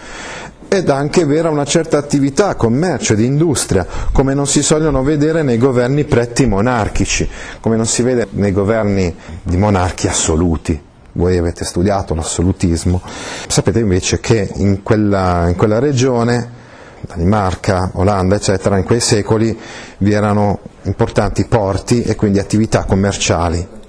Ed 0.68 0.88
anche 0.88 1.26
vera 1.26 1.50
una 1.50 1.66
certa 1.66 1.98
attività, 1.98 2.54
commercio, 2.54 3.14
di 3.14 3.26
industria, 3.26 3.86
come 4.10 4.32
non 4.32 4.46
si 4.46 4.62
sogliono 4.62 5.02
vedere 5.02 5.42
nei 5.42 5.58
governi 5.58 6.04
pretti 6.04 6.46
monarchici, 6.46 7.28
come 7.60 7.76
non 7.76 7.86
si 7.86 8.02
vede 8.02 8.28
nei 8.30 8.52
governi 8.52 9.14
di 9.42 9.56
monarchi 9.58 10.08
assoluti. 10.08 10.80
Voi 11.14 11.36
avete 11.36 11.66
studiato 11.66 12.14
l'assolutismo, 12.14 13.02
sapete 13.46 13.80
invece 13.80 14.18
che 14.18 14.50
in 14.54 14.82
quella, 14.82 15.46
in 15.46 15.56
quella 15.56 15.78
regione 15.78 16.60
Danimarca, 17.06 17.90
Olanda, 17.94 18.36
eccetera, 18.36 18.78
in 18.78 18.84
quei 18.84 19.00
secoli 19.00 19.58
vi 19.98 20.12
erano 20.12 20.60
importanti 20.82 21.44
porti 21.44 22.02
e 22.02 22.14
quindi 22.14 22.38
attività 22.38 22.84
commerciali. 22.84 23.80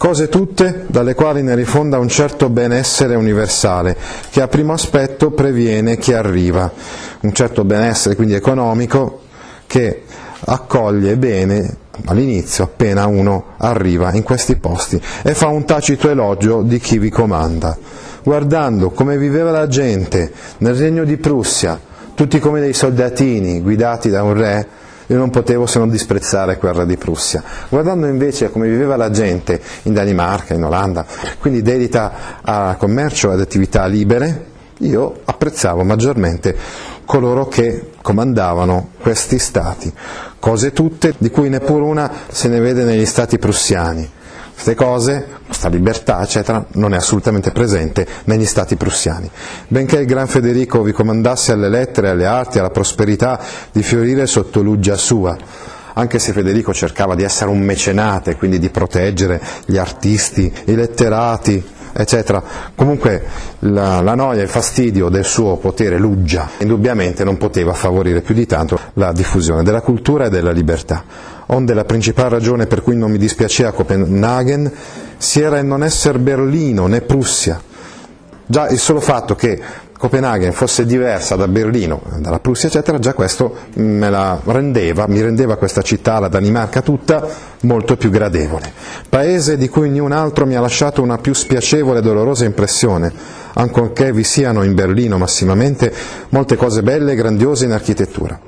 Cose 0.00 0.30
tutte 0.30 0.86
dalle 0.86 1.12
quali 1.12 1.42
ne 1.42 1.54
rifonda 1.54 1.98
un 1.98 2.08
certo 2.08 2.48
benessere 2.48 3.16
universale, 3.16 3.94
che 4.30 4.40
a 4.40 4.48
primo 4.48 4.72
aspetto 4.72 5.30
previene 5.30 5.98
chi 5.98 6.14
arriva, 6.14 6.72
un 7.20 7.34
certo 7.34 7.64
benessere 7.64 8.14
quindi 8.16 8.32
economico 8.32 9.20
che 9.66 10.04
accoglie 10.46 11.18
bene 11.18 11.76
all'inizio 12.06 12.64
appena 12.64 13.06
uno 13.08 13.44
arriva 13.58 14.14
in 14.14 14.22
questi 14.22 14.56
posti 14.56 14.98
e 15.22 15.34
fa 15.34 15.48
un 15.48 15.66
tacito 15.66 16.08
elogio 16.08 16.62
di 16.62 16.78
chi 16.78 16.98
vi 16.98 17.10
comanda. 17.10 17.76
Guardando 18.22 18.92
come 18.92 19.18
viveva 19.18 19.50
la 19.50 19.66
gente 19.66 20.32
nel 20.60 20.76
regno 20.76 21.04
di 21.04 21.18
Prussia, 21.18 21.78
tutti 22.14 22.38
come 22.38 22.60
dei 22.60 22.72
soldatini 22.72 23.60
guidati 23.60 24.08
da 24.08 24.22
un 24.22 24.32
re, 24.32 24.66
io 25.10 25.18
non 25.18 25.30
potevo 25.30 25.66
se 25.66 25.80
non 25.80 25.90
disprezzare 25.90 26.56
quel 26.56 26.72
re 26.72 26.86
di 26.86 26.96
Prussia. 26.96 27.42
Guardando 27.68 28.06
invece 28.06 28.50
come 28.50 28.68
viveva 28.68 28.96
la 28.96 29.10
gente 29.10 29.60
in 29.82 29.92
Danimarca, 29.92 30.54
in 30.54 30.64
Olanda, 30.64 31.04
quindi 31.40 31.62
dedita 31.62 32.40
a 32.42 32.76
commercio 32.78 33.32
ed 33.32 33.40
attività 33.40 33.86
libere, 33.86 34.46
io 34.78 35.20
apprezzavo 35.24 35.82
maggiormente 35.82 36.56
coloro 37.04 37.48
che 37.48 37.90
comandavano 38.00 38.90
questi 39.00 39.40
stati, 39.40 39.92
cose 40.38 40.72
tutte 40.72 41.14
di 41.18 41.28
cui 41.28 41.48
neppure 41.48 41.82
una 41.82 42.10
se 42.28 42.46
ne 42.46 42.60
vede 42.60 42.84
negli 42.84 43.04
stati 43.04 43.36
prussiani 43.36 44.18
queste 44.60 44.74
cose, 44.74 45.26
questa 45.46 45.70
libertà, 45.70 46.22
eccetera, 46.22 46.62
non 46.72 46.92
è 46.92 46.98
assolutamente 46.98 47.50
presente 47.50 48.06
negli 48.24 48.44
stati 48.44 48.76
prussiani. 48.76 49.30
Benché 49.68 50.00
il 50.00 50.04
gran 50.04 50.26
Federico 50.26 50.82
vi 50.82 50.92
comandasse 50.92 51.52
alle 51.52 51.70
lettere, 51.70 52.10
alle 52.10 52.26
arti, 52.26 52.58
alla 52.58 52.68
prosperità 52.68 53.40
di 53.72 53.82
fiorire 53.82 54.26
sotto 54.26 54.60
l'uggia 54.60 54.96
sua, 54.96 55.34
anche 55.94 56.18
se 56.18 56.32
Federico 56.32 56.74
cercava 56.74 57.14
di 57.14 57.22
essere 57.22 57.48
un 57.48 57.60
mecenate, 57.60 58.36
quindi 58.36 58.58
di 58.58 58.68
proteggere 58.68 59.40
gli 59.64 59.78
artisti, 59.78 60.52
i 60.66 60.74
letterati, 60.74 61.64
eccetera. 61.94 62.42
Comunque 62.74 63.24
la, 63.60 64.02
la, 64.02 64.14
noia 64.14 64.40
e 64.40 64.44
il 64.44 64.50
fastidio 64.50 65.08
del 65.08 65.24
suo 65.24 65.56
potere 65.56 65.96
luggia 65.96 66.50
indubbiamente 66.58 67.24
non 67.24 67.38
poteva 67.38 67.72
favorire 67.72 68.20
più 68.20 68.34
di 68.34 68.44
tanto 68.44 68.78
la 68.94 69.10
diffusione 69.12 69.62
della 69.62 69.80
cultura 69.80 70.26
e 70.26 70.28
della 70.28 70.52
libertà 70.52 71.38
onde 71.52 71.74
la 71.74 71.84
principale 71.84 72.30
ragione 72.30 72.66
per 72.66 72.82
cui 72.82 72.96
non 72.96 73.10
mi 73.10 73.18
dispiaceva 73.18 73.72
Copenaghen 73.72 74.70
si 75.16 75.40
era 75.40 75.58
il 75.58 75.66
non 75.66 75.82
essere 75.82 76.18
Berlino 76.18 76.86
né 76.86 77.00
Prussia. 77.00 77.60
Già 78.46 78.68
il 78.68 78.78
solo 78.78 79.00
fatto 79.00 79.34
che 79.34 79.60
Copenaghen 80.00 80.52
fosse 80.52 80.86
diversa 80.86 81.36
da 81.36 81.46
Berlino, 81.46 82.00
dalla 82.20 82.40
Prussia, 82.40 82.68
eccetera, 82.68 82.98
già 82.98 83.12
questo 83.12 83.54
rendeva, 83.74 85.06
mi 85.06 85.20
rendeva 85.20 85.56
questa 85.56 85.82
città, 85.82 86.18
la 86.18 86.28
Danimarca 86.28 86.80
tutta, 86.80 87.28
molto 87.60 87.98
più 87.98 88.08
gradevole. 88.08 88.72
Paese 89.10 89.58
di 89.58 89.68
cui 89.68 89.90
niun 89.90 90.12
altro 90.12 90.46
mi 90.46 90.56
ha 90.56 90.60
lasciato 90.60 91.02
una 91.02 91.18
più 91.18 91.34
spiacevole 91.34 91.98
e 91.98 92.02
dolorosa 92.02 92.46
impressione, 92.46 93.12
ancorché 93.54 94.12
vi 94.12 94.24
siano 94.24 94.62
in 94.62 94.74
Berlino 94.74 95.18
massimamente 95.18 95.92
molte 96.30 96.56
cose 96.56 96.82
belle 96.82 97.12
e 97.12 97.16
grandiose 97.16 97.64
in 97.64 97.72
architettura. 97.72 98.38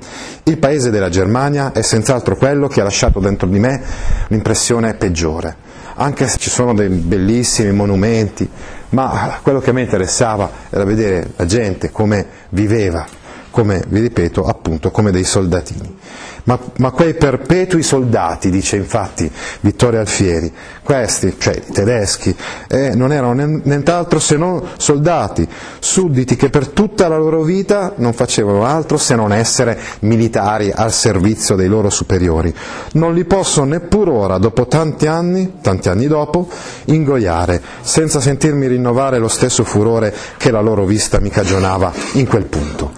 Il 0.43 0.57
paese 0.57 0.89
della 0.89 1.09
Germania 1.09 1.71
è 1.71 1.81
senz'altro 1.81 2.35
quello 2.35 2.67
che 2.67 2.81
ha 2.81 2.83
lasciato 2.83 3.19
dentro 3.19 3.47
di 3.47 3.59
me 3.59 3.81
l'impressione 4.27 4.93
peggiore, 4.95 5.55
anche 5.95 6.27
se 6.27 6.37
ci 6.37 6.49
sono 6.49 6.73
dei 6.73 6.89
bellissimi 6.89 7.71
monumenti, 7.71 8.49
ma 8.89 9.39
quello 9.41 9.59
che 9.59 9.71
a 9.71 9.73
me 9.73 9.81
interessava 9.81 10.49
era 10.69 10.83
vedere 10.83 11.31
la 11.35 11.45
gente 11.45 11.91
come 11.91 12.25
viveva, 12.49 13.05
come, 13.49 13.83
vi 13.87 13.99
ripeto, 13.99 14.45
appunto 14.45 14.91
come 14.91 15.11
dei 15.11 15.23
soldatini. 15.23 15.97
Ma, 16.45 16.59
ma, 16.77 16.91
quei 16.91 17.13
perpetui 17.13 17.83
soldati, 17.83 18.49
dice 18.49 18.75
infatti 18.75 19.31
Vittorio 19.61 20.01
Alfieri, 20.01 20.51
questi, 20.83 21.35
cioè 21.37 21.55
i 21.55 21.71
tedeschi, 21.71 22.35
eh, 22.67 22.93
non 22.95 23.13
erano 23.13 23.61
nient'altro 23.63 24.19
se 24.19 24.35
non 24.35 24.61
soldati, 24.77 25.47
sudditi 25.79 26.35
che 26.35 26.49
per 26.49 26.67
tutta 26.67 27.07
la 27.07 27.17
loro 27.17 27.43
vita 27.43 27.93
non 27.95 28.11
facevano 28.11 28.65
altro 28.65 28.97
se 28.97 29.15
non 29.15 29.31
essere 29.31 29.79
militari 30.01 30.69
al 30.69 30.91
servizio 30.91 31.55
dei 31.55 31.69
loro 31.69 31.89
superiori. 31.89 32.53
Non 32.93 33.13
li 33.13 33.23
posso 33.23 33.63
neppure 33.63 34.11
ora, 34.11 34.37
dopo 34.37 34.67
tanti 34.67 35.07
anni, 35.07 35.59
tanti 35.61 35.87
anni 35.87 36.07
dopo, 36.07 36.49
ingoiare, 36.85 37.61
senza 37.81 38.19
sentirmi 38.19 38.67
rinnovare 38.67 39.17
lo 39.17 39.29
stesso 39.29 39.63
furore 39.63 40.13
che 40.35 40.51
la 40.51 40.59
loro 40.59 40.83
vista 40.83 41.21
mi 41.21 41.29
cagionava 41.29 41.93
in 42.13 42.27
quel 42.27 42.45
punto. 42.45 42.91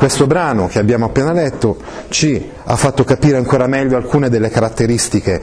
Questo 0.00 0.26
brano 0.26 0.66
che 0.66 0.78
abbiamo 0.78 1.04
appena 1.04 1.30
letto 1.30 1.76
ci 2.08 2.42
ha 2.64 2.74
fatto 2.76 3.04
capire 3.04 3.36
ancora 3.36 3.66
meglio 3.66 3.98
alcune 3.98 4.30
delle 4.30 4.48
caratteristiche 4.48 5.42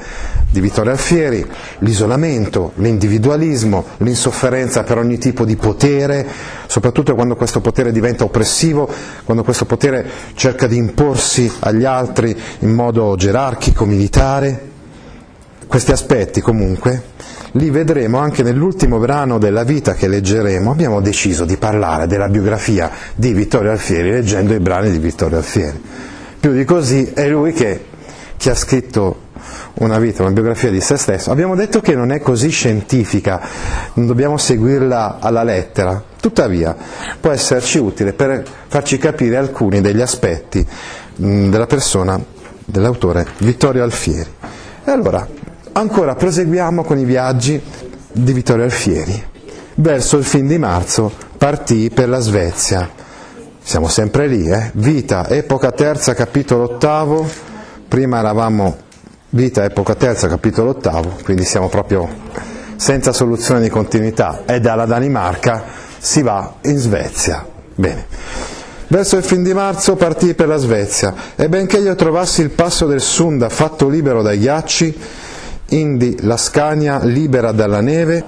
di 0.50 0.60
Vittorio 0.60 0.94
Alfieri, 0.94 1.46
l'isolamento, 1.82 2.72
l'individualismo, 2.78 3.86
l'insofferenza 3.98 4.82
per 4.82 4.98
ogni 4.98 5.20
tipo 5.20 5.46
di 5.46 5.56
potere, 5.58 6.26
soprattutto 6.66 7.14
quando 7.14 7.36
questo 7.36 7.62
potere 7.62 7.92
diventa 7.92 8.24
oppressivo, 8.24 8.90
quando 9.26 9.44
questo 9.44 9.66
potere 9.66 10.04
cerca 10.34 10.66
di 10.66 10.78
imporsi 10.78 11.54
agli 11.60 11.86
altri 11.86 12.36
in 12.62 12.74
modo 12.74 13.16
gerarchico, 13.16 13.86
militare. 13.86 14.70
Questi 15.68 15.92
aspetti 15.92 16.42
comunque 16.42 17.04
li 17.52 17.70
vedremo 17.70 18.18
anche 18.20 18.44
nell'ultimo 18.44 19.00
brano 19.00 19.38
della 19.38 19.64
vita 19.64 19.94
che 19.94 20.08
leggeremo. 20.08 20.72
Abbiamo 20.72 21.02
deciso 21.02 21.46
di 21.46 21.58
parlare 21.58 22.08
della 22.08 22.28
biografia 22.28 22.92
di 23.16 23.34
Vittorio 23.34 23.72
Alfieri 23.72 24.12
leggendo 24.12 24.54
i 24.54 24.60
brani 24.60 24.92
di 24.92 25.00
Vittorio 25.00 25.38
Alfieri. 25.38 25.82
Più 26.40 26.52
di 26.52 26.66
così 26.66 27.12
è 27.14 27.28
lui 27.28 27.54
che, 27.54 27.86
che 28.38 28.50
ha 28.50 28.56
scritto 28.56 29.26
una 29.76 30.00
vita, 30.00 30.24
una 30.24 30.32
biografia 30.32 30.70
di 30.70 30.82
se 30.82 30.98
stesso. 30.98 31.32
Abbiamo 31.32 31.56
detto 31.56 31.82
che 31.82 31.96
non 31.96 32.12
è 32.12 32.20
così 32.20 32.50
scientifica, 32.50 33.42
non 33.94 34.06
dobbiamo 34.08 34.38
seguirla 34.38 35.18
alla 35.20 35.44
lettera, 35.44 36.04
tuttavia 36.20 36.76
può 37.20 37.32
esserci 37.32 37.78
utile 37.78 38.14
per 38.14 38.44
farci 38.68 38.98
capire 38.98 39.38
alcuni 39.38 39.82
degli 39.82 40.02
aspetti 40.02 40.66
della 41.16 41.68
persona 41.68 42.20
dell'autore 42.66 43.26
Vittorio 43.40 43.84
Alfieri. 43.84 44.30
E 44.84 44.92
allora 44.92 45.28
Ancora 45.78 46.16
proseguiamo 46.16 46.84
con 46.84 46.98
i 46.98 47.04
viaggi 47.04 47.62
di 48.12 48.34
Vittorio 48.34 48.64
Alfieri. 48.64 49.24
Verso 49.76 50.18
il 50.18 50.24
fin 50.24 50.48
di 50.48 50.58
marzo 50.58 51.12
partì 51.38 51.92
per 51.94 52.10
la 52.10 52.18
Svezia. 52.18 52.90
Siamo 53.62 53.88
sempre 53.88 54.26
lì, 54.26 54.50
eh? 54.50 54.72
Vita, 54.74 55.30
epoca 55.30 55.72
terza, 55.72 56.16
capitolo 56.16 56.64
ottavo. 56.64 57.30
Prima 57.88 58.18
eravamo 58.18 58.76
Vita, 59.30 59.66
epoca 59.66 59.94
terza, 59.94 60.28
capitolo 60.28 60.72
ottavo, 60.72 61.16
quindi 61.24 61.46
siamo 61.46 61.70
proprio 61.70 62.10
senza 62.76 63.14
soluzione 63.14 63.62
di 63.62 63.70
continuità. 63.70 64.46
E 64.48 64.60
dalla 64.60 64.86
Danimarca 64.86 65.64
si 66.00 66.24
va 66.24 66.56
in 66.64 66.78
Svezia. 66.78 67.46
Bene. 67.76 68.08
Verso 68.88 69.16
il 69.16 69.24
fin 69.24 69.44
di 69.44 69.54
marzo 69.54 69.96
partì 69.96 70.34
per 70.34 70.48
la 70.48 70.58
Svezia 70.58 71.14
e 71.36 71.48
benché 71.50 71.78
io 71.78 71.94
trovassi 71.94 72.42
il 72.42 72.50
passo 72.50 72.88
del 72.88 73.02
Sunda 73.02 73.50
fatto 73.50 73.88
libero 73.88 74.24
dai 74.24 74.40
ghiacci, 74.40 74.98
indi 75.70 76.18
la 76.22 76.38
Scania 76.38 77.04
libera 77.04 77.52
dalla 77.52 77.82
neve, 77.82 78.24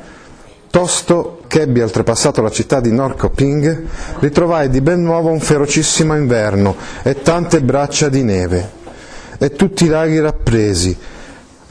tosto 0.70 1.42
che 1.48 1.62
ebbi 1.62 1.82
oltrepassato 1.82 2.42
la 2.42 2.52
città 2.52 2.80
di 2.80 2.92
Norrköping, 2.92 3.84
ritrovai 4.20 4.70
di 4.70 4.82
ben 4.82 5.02
nuovo 5.02 5.30
un 5.30 5.40
ferocissimo 5.40 6.16
inverno 6.16 6.76
e 7.02 7.22
tante 7.22 7.62
braccia 7.62 8.10
di 8.10 8.24
neve, 8.24 8.70
e 9.38 9.52
tutti 9.52 9.86
i 9.86 9.88
laghi 9.88 10.20
rappresi, 10.20 10.96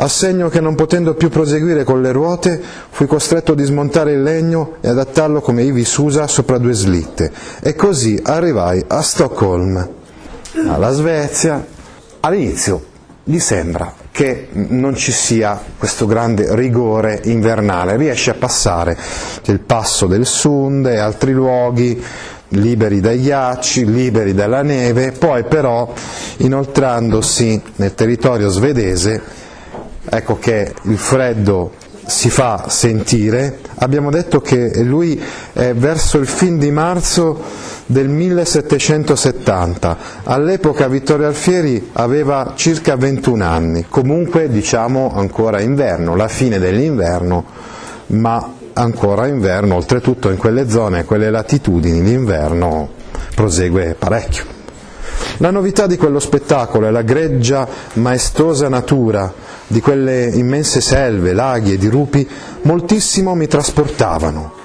a 0.00 0.08
segno 0.08 0.48
che 0.48 0.60
non 0.60 0.74
potendo 0.74 1.14
più 1.14 1.28
proseguire 1.28 1.84
con 1.84 2.00
le 2.00 2.12
ruote, 2.12 2.60
fui 2.90 3.06
costretto 3.06 3.52
a 3.52 3.56
dismontare 3.56 4.12
il 4.12 4.22
legno 4.22 4.76
e 4.80 4.88
adattarlo 4.88 5.40
come 5.40 5.62
ivi 5.64 5.84
s'usa 5.84 6.26
sopra 6.26 6.58
due 6.58 6.72
slitte, 6.72 7.32
e 7.60 7.74
così 7.74 8.20
arrivai 8.22 8.82
a 8.86 9.02
Stoccolma, 9.02 9.88
alla 10.66 10.92
Svezia. 10.92 11.64
All'inizio 12.20 12.82
gli 13.30 13.40
sembra 13.40 13.92
che 14.10 14.48
non 14.52 14.96
ci 14.96 15.12
sia 15.12 15.60
questo 15.76 16.06
grande 16.06 16.54
rigore 16.54 17.20
invernale, 17.24 17.98
riesce 17.98 18.30
a 18.30 18.34
passare 18.34 18.96
il 19.44 19.60
passo 19.60 20.06
del 20.06 20.24
Sund 20.24 20.86
e 20.86 20.96
altri 20.96 21.32
luoghi 21.32 22.02
liberi 22.48 23.00
dai 23.00 23.20
ghiacci, 23.20 23.84
liberi 23.84 24.32
dalla 24.32 24.62
neve, 24.62 25.12
poi 25.12 25.44
però 25.44 25.92
inoltrandosi 26.38 27.62
nel 27.76 27.94
territorio 27.94 28.48
svedese, 28.48 29.20
ecco 30.08 30.38
che 30.38 30.72
il 30.84 30.96
freddo 30.96 31.72
si 32.08 32.30
fa 32.30 32.64
sentire. 32.68 33.58
Abbiamo 33.76 34.10
detto 34.10 34.40
che 34.40 34.82
lui 34.82 35.20
è 35.52 35.74
verso 35.74 36.16
il 36.16 36.26
fin 36.26 36.58
di 36.58 36.70
marzo 36.70 37.38
del 37.84 38.08
1770. 38.08 39.96
All'epoca 40.24 40.88
Vittorio 40.88 41.26
Alfieri 41.26 41.90
aveva 41.92 42.54
circa 42.56 42.96
21 42.96 43.44
anni, 43.44 43.84
comunque 43.90 44.48
diciamo 44.48 45.12
ancora 45.14 45.60
inverno, 45.60 46.16
la 46.16 46.28
fine 46.28 46.58
dell'inverno, 46.58 47.44
ma 48.06 48.54
ancora 48.72 49.26
inverno, 49.26 49.74
oltretutto 49.74 50.30
in 50.30 50.38
quelle 50.38 50.70
zone, 50.70 51.04
quelle 51.04 51.28
latitudini, 51.28 52.02
l'inverno 52.02 52.88
prosegue 53.34 53.94
parecchio. 53.98 54.56
La 55.38 55.50
novità 55.50 55.86
di 55.86 55.98
quello 55.98 56.20
spettacolo 56.20 56.86
è 56.86 56.90
la 56.90 57.02
greggia, 57.02 57.68
maestosa 57.94 58.68
natura 58.70 59.56
di 59.68 59.80
quelle 59.80 60.24
immense 60.24 60.80
selve, 60.80 61.32
laghi 61.32 61.74
e 61.74 61.78
dirupi, 61.78 62.28
moltissimo 62.62 63.34
mi 63.34 63.46
trasportavano. 63.46 64.56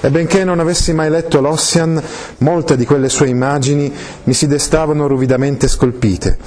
E 0.00 0.10
benché 0.10 0.44
non 0.44 0.60
avessi 0.60 0.92
mai 0.92 1.08
letto 1.08 1.40
l'Ossian, 1.40 2.00
molte 2.38 2.76
di 2.76 2.84
quelle 2.84 3.08
sue 3.08 3.28
immagini 3.28 3.90
mi 4.24 4.34
si 4.34 4.46
destavano 4.46 5.06
ruvidamente 5.06 5.66
scolpite, 5.66 6.38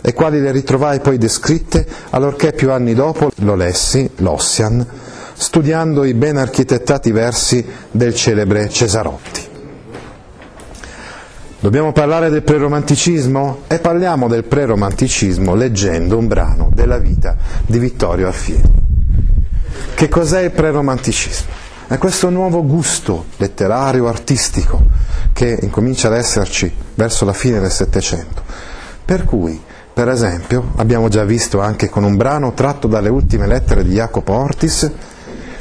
e 0.00 0.14
quali 0.14 0.40
le 0.40 0.52
ritrovai 0.52 1.00
poi 1.00 1.18
descritte 1.18 1.86
allorché 2.10 2.52
più 2.52 2.70
anni 2.70 2.94
dopo 2.94 3.30
lo 3.38 3.56
lessi, 3.56 4.08
l'Ossian, 4.18 4.86
studiando 5.34 6.04
i 6.04 6.14
ben 6.14 6.36
architettati 6.36 7.10
versi 7.10 7.66
del 7.90 8.14
celebre 8.14 8.68
Cesarotti. 8.68 9.49
Dobbiamo 11.62 11.92
parlare 11.92 12.30
del 12.30 12.42
preromanticismo? 12.42 13.64
E 13.66 13.80
parliamo 13.80 14.28
del 14.28 14.44
preromanticismo 14.44 15.54
leggendo 15.54 16.16
un 16.16 16.26
brano 16.26 16.70
della 16.72 16.96
vita 16.96 17.36
di 17.66 17.78
Vittorio 17.78 18.28
Alfieri. 18.28 18.72
Che 19.92 20.08
cos'è 20.08 20.40
il 20.40 20.52
preromanticismo? 20.52 21.48
È 21.86 21.98
questo 21.98 22.30
nuovo 22.30 22.64
gusto 22.64 23.26
letterario, 23.36 24.08
artistico, 24.08 24.80
che 25.34 25.58
incomincia 25.60 26.08
ad 26.08 26.14
esserci 26.14 26.72
verso 26.94 27.26
la 27.26 27.34
fine 27.34 27.60
del 27.60 27.70
Settecento. 27.70 28.42
Per 29.04 29.24
cui, 29.24 29.60
per 29.92 30.08
esempio, 30.08 30.72
abbiamo 30.76 31.08
già 31.08 31.24
visto 31.24 31.60
anche 31.60 31.90
con 31.90 32.04
un 32.04 32.16
brano 32.16 32.54
tratto 32.54 32.88
dalle 32.88 33.10
ultime 33.10 33.46
lettere 33.46 33.84
di 33.84 33.92
Jacopo 33.92 34.32
Ortis, 34.32 34.90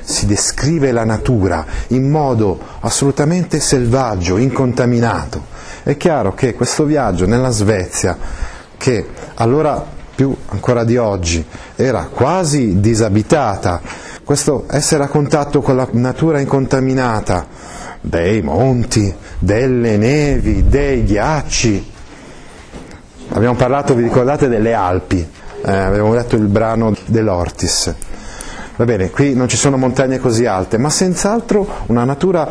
si 0.10 0.26
descrive 0.26 0.92
la 0.92 1.06
natura 1.06 1.64
in 1.90 2.10
modo 2.10 2.60
assolutamente 2.80 3.60
selvaggio, 3.60 4.38
incontaminato, 4.38 5.46
è 5.84 5.96
chiaro 5.98 6.34
che 6.34 6.56
questo 6.56 6.84
viaggio 6.84 7.28
nella 7.28 7.52
Svezia, 7.52 8.18
che 8.76 9.06
allora 9.36 9.86
più 10.16 10.36
ancora 10.48 10.84
di 10.84 10.98
oggi 10.98 11.46
era 11.76 12.10
quasi 12.12 12.80
disabitata, 12.80 13.82
questo 14.24 14.66
essere 14.70 15.04
a 15.04 15.08
contatto 15.08 15.62
con 15.62 15.76
la 15.76 15.88
natura 15.92 16.40
incontaminata, 16.40 17.48
dei 18.02 18.42
monti, 18.42 19.14
delle 19.38 19.98
nevi, 19.98 20.68
dei 20.68 21.04
ghiacci. 21.04 21.92
Abbiamo 23.30 23.56
parlato, 23.56 23.94
vi 23.94 24.04
ricordate, 24.04 24.48
delle 24.48 24.74
Alpi, 24.74 25.20
eh, 25.66 25.72
abbiamo 25.72 26.14
letto 26.14 26.36
il 26.36 26.48
brano 26.48 26.96
dell'Ortis. 27.06 27.94
Va 28.80 28.86
bene, 28.86 29.10
qui 29.10 29.34
non 29.34 29.50
ci 29.50 29.58
sono 29.58 29.76
montagne 29.76 30.20
così 30.20 30.46
alte, 30.46 30.78
ma 30.78 30.90
senz'altro 30.90 31.68
una 31.88 32.06
natura 32.06 32.48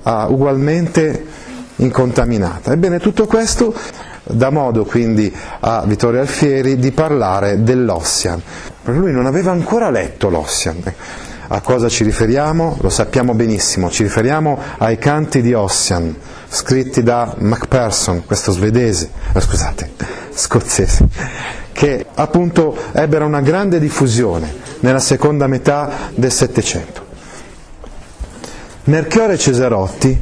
uh, 0.00 0.10
ugualmente 0.32 1.26
incontaminata. 1.74 2.70
Ebbene, 2.70 3.00
tutto 3.00 3.26
questo 3.26 3.74
dà 4.22 4.50
modo 4.50 4.84
quindi 4.84 5.34
a 5.58 5.82
Vittorio 5.84 6.20
Alfieri 6.20 6.76
di 6.76 6.92
parlare 6.92 7.64
dell'Ossian, 7.64 8.40
lui 8.84 9.10
non 9.10 9.26
aveva 9.26 9.50
ancora 9.50 9.90
letto 9.90 10.28
l'Ossian. 10.28 10.80
A 11.48 11.60
cosa 11.62 11.88
ci 11.88 12.04
riferiamo? 12.04 12.76
Lo 12.80 12.88
sappiamo 12.88 13.34
benissimo, 13.34 13.90
ci 13.90 14.04
riferiamo 14.04 14.56
ai 14.78 14.98
canti 14.98 15.42
di 15.42 15.52
Ossian, 15.52 16.14
scritti 16.46 17.02
da 17.02 17.34
Macpherson, 17.38 18.24
questo 18.24 18.52
svedese, 18.52 19.10
eh, 19.32 19.40
scusate, 19.40 19.90
scozzese, 20.32 21.08
che 21.76 22.06
appunto 22.14 22.74
ebbero 22.92 23.26
una 23.26 23.42
grande 23.42 23.78
diffusione 23.78 24.50
nella 24.80 24.98
seconda 24.98 25.46
metà 25.46 26.08
del 26.14 26.32
Settecento. 26.32 27.04
Merchiore 28.84 29.36
Cesarotti 29.36 30.18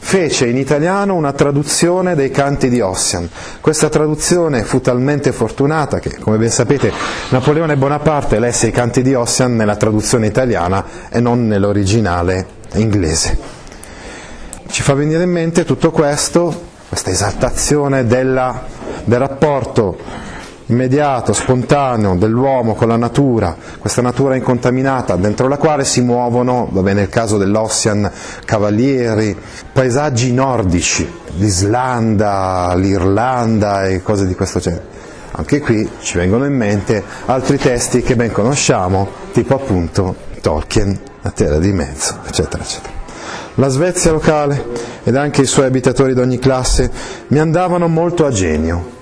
fece 0.00 0.48
in 0.48 0.58
italiano 0.58 1.14
una 1.14 1.32
traduzione 1.32 2.14
dei 2.14 2.30
canti 2.30 2.68
di 2.68 2.82
Ossian. 2.82 3.26
Questa 3.62 3.88
traduzione 3.88 4.64
fu 4.64 4.82
talmente 4.82 5.32
fortunata 5.32 5.98
che, 5.98 6.18
come 6.18 6.36
ben 6.36 6.50
sapete, 6.50 6.92
Napoleone 7.30 7.78
Bonaparte 7.78 8.38
lesse 8.38 8.66
i 8.66 8.70
canti 8.70 9.00
di 9.00 9.14
Ossian 9.14 9.56
nella 9.56 9.76
traduzione 9.76 10.26
italiana 10.26 10.84
e 11.08 11.20
non 11.20 11.46
nell'originale 11.46 12.46
inglese. 12.74 13.38
Ci 14.68 14.82
fa 14.82 14.92
venire 14.92 15.22
in 15.22 15.30
mente 15.30 15.64
tutto 15.64 15.90
questo, 15.90 16.66
questa 16.86 17.08
esaltazione 17.08 18.04
della, 18.04 18.62
del 19.04 19.18
rapporto 19.18 20.26
immediato, 20.68 21.32
spontaneo 21.32 22.14
dell'uomo 22.14 22.74
con 22.74 22.88
la 22.88 22.96
natura, 22.96 23.56
questa 23.78 24.02
natura 24.02 24.36
incontaminata 24.36 25.16
dentro 25.16 25.48
la 25.48 25.56
quale 25.56 25.84
si 25.84 26.00
muovono, 26.00 26.68
vabbè 26.70 26.92
nel 26.92 27.08
caso 27.08 27.36
dell'Ossian, 27.36 28.10
cavalieri, 28.44 29.36
paesaggi 29.72 30.32
nordici, 30.32 31.10
l'Islanda, 31.36 32.74
l'Irlanda 32.74 33.86
e 33.86 34.02
cose 34.02 34.26
di 34.26 34.34
questo 34.34 34.58
genere. 34.58 34.96
Anche 35.32 35.60
qui 35.60 35.88
ci 36.00 36.18
vengono 36.18 36.44
in 36.44 36.54
mente 36.54 37.02
altri 37.26 37.58
testi 37.58 38.02
che 38.02 38.16
ben 38.16 38.32
conosciamo, 38.32 39.08
tipo 39.32 39.54
appunto 39.54 40.14
Tolkien, 40.40 40.98
La 41.22 41.30
Terra 41.30 41.58
di 41.58 41.72
Mezzo, 41.72 42.18
eccetera, 42.26 42.62
eccetera. 42.62 42.96
La 43.54 43.68
Svezia 43.68 44.12
locale 44.12 44.64
ed 45.04 45.16
anche 45.16 45.42
i 45.42 45.46
suoi 45.46 45.66
abitatori 45.66 46.12
d'ogni 46.12 46.38
classe 46.38 46.90
mi 47.28 47.38
andavano 47.38 47.88
molto 47.88 48.26
a 48.26 48.30
genio, 48.30 48.96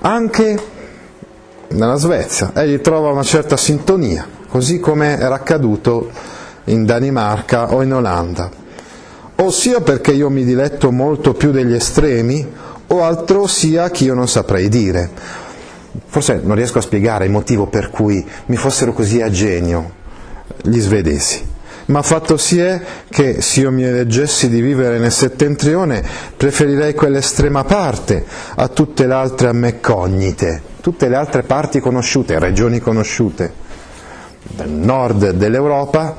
anche 0.00 0.71
nella 1.72 1.96
Svezia, 1.96 2.52
egli 2.54 2.80
trova 2.80 3.10
una 3.10 3.22
certa 3.22 3.56
sintonia, 3.56 4.26
così 4.48 4.78
come 4.78 5.18
era 5.18 5.34
accaduto 5.34 6.10
in 6.64 6.84
Danimarca 6.84 7.72
o 7.72 7.82
in 7.82 7.92
Olanda, 7.92 8.50
o 9.36 9.50
sia 9.50 9.80
perché 9.80 10.12
io 10.12 10.30
mi 10.30 10.44
diletto 10.44 10.90
molto 10.90 11.34
più 11.34 11.50
degli 11.50 11.74
estremi, 11.74 12.46
o 12.86 13.02
altro 13.02 13.46
sia 13.46 13.90
che 13.90 14.04
io 14.04 14.14
non 14.14 14.28
saprei 14.28 14.68
dire. 14.68 15.10
Forse 16.06 16.40
non 16.42 16.56
riesco 16.56 16.78
a 16.78 16.82
spiegare 16.82 17.24
il 17.24 17.30
motivo 17.30 17.66
per 17.66 17.90
cui 17.90 18.26
mi 18.46 18.56
fossero 18.56 18.92
così 18.92 19.20
a 19.20 19.30
genio 19.30 20.00
gli 20.62 20.78
svedesi 20.78 21.50
ma 21.86 22.02
fatto 22.02 22.36
si 22.36 22.58
è 22.58 22.80
che 23.08 23.40
se 23.40 23.60
io 23.60 23.70
mi 23.70 23.84
eleggessi 23.84 24.48
di 24.48 24.60
vivere 24.60 24.98
nel 24.98 25.12
settentrione 25.12 26.02
preferirei 26.36 26.94
quell'estrema 26.94 27.64
parte 27.64 28.24
a 28.56 28.68
tutte 28.68 29.06
le 29.06 29.14
altre 29.14 29.48
a 29.48 29.52
me 29.52 29.80
cognite 29.80 30.70
tutte 30.82 31.08
le 31.08 31.16
altre 31.16 31.44
parti 31.44 31.80
conosciute, 31.80 32.38
regioni 32.40 32.80
conosciute 32.80 33.52
del 34.42 34.68
nord 34.68 35.30
dell'Europa 35.30 36.16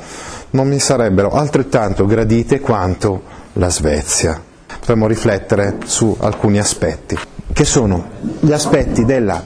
non 0.51 0.67
mi 0.67 0.79
sarebbero 0.79 1.31
altrettanto 1.31 2.05
gradite 2.05 2.59
quanto 2.59 3.23
la 3.53 3.69
Svezia. 3.69 4.41
Potremmo 4.79 5.07
riflettere 5.07 5.79
su 5.85 6.15
alcuni 6.19 6.59
aspetti, 6.59 7.17
che 7.51 7.65
sono 7.65 8.07
gli 8.39 8.51
aspetti 8.51 9.03
della 9.03 9.43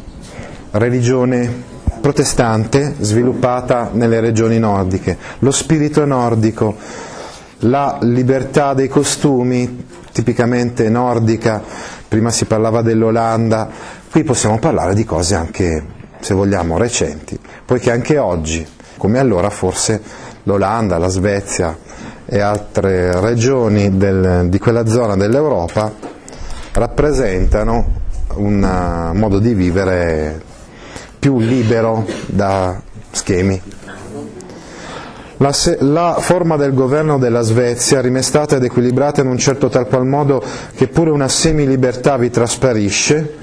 religione 0.71 1.75
protestante 2.07 2.95
sviluppata 2.99 3.89
nelle 3.91 4.21
regioni 4.21 4.57
nordiche, 4.59 5.17
lo 5.39 5.51
spirito 5.51 6.05
nordico, 6.05 6.73
la 7.59 7.97
libertà 8.03 8.73
dei 8.73 8.87
costumi 8.87 9.85
tipicamente 10.13 10.87
nordica, 10.87 11.61
prima 12.07 12.31
si 12.31 12.45
parlava 12.45 12.81
dell'Olanda, 12.81 13.67
qui 14.09 14.23
possiamo 14.23 14.57
parlare 14.57 14.93
di 14.93 15.03
cose 15.03 15.35
anche, 15.35 15.83
se 16.21 16.33
vogliamo, 16.33 16.77
recenti, 16.77 17.37
poiché 17.65 17.91
anche 17.91 18.17
oggi, 18.17 18.65
come 18.95 19.19
allora, 19.19 19.49
forse 19.49 20.01
l'Olanda, 20.43 20.97
la 20.97 21.09
Svezia 21.09 21.77
e 22.25 22.39
altre 22.39 23.19
regioni 23.19 23.97
del, 23.97 24.47
di 24.47 24.59
quella 24.59 24.87
zona 24.87 25.17
dell'Europa 25.17 25.91
rappresentano 26.71 27.85
un 28.35 28.63
uh, 28.63 29.13
modo 29.13 29.39
di 29.39 29.53
vivere 29.53 30.55
più 31.27 31.39
libero 31.39 32.05
da 32.25 32.79
schemi. 33.11 33.61
La, 35.39 35.51
se- 35.51 35.77
la, 35.81 36.15
forma 36.19 36.55
del 36.55 36.73
governo 36.73 37.17
della 37.17 37.41
Svezia, 37.41 37.99
rimestata 37.99 38.55
ed 38.55 38.63
equilibrata 38.63 39.19
in 39.19 39.27
un 39.27 39.37
certo 39.37 39.67
tal 39.67 39.87
qual 39.87 40.05
modo 40.05 40.41
che 40.73 40.87
pure 40.87 41.09
una 41.09 41.27
semilibertà 41.27 42.15
vi 42.15 42.29
trasparisce, 42.29 43.35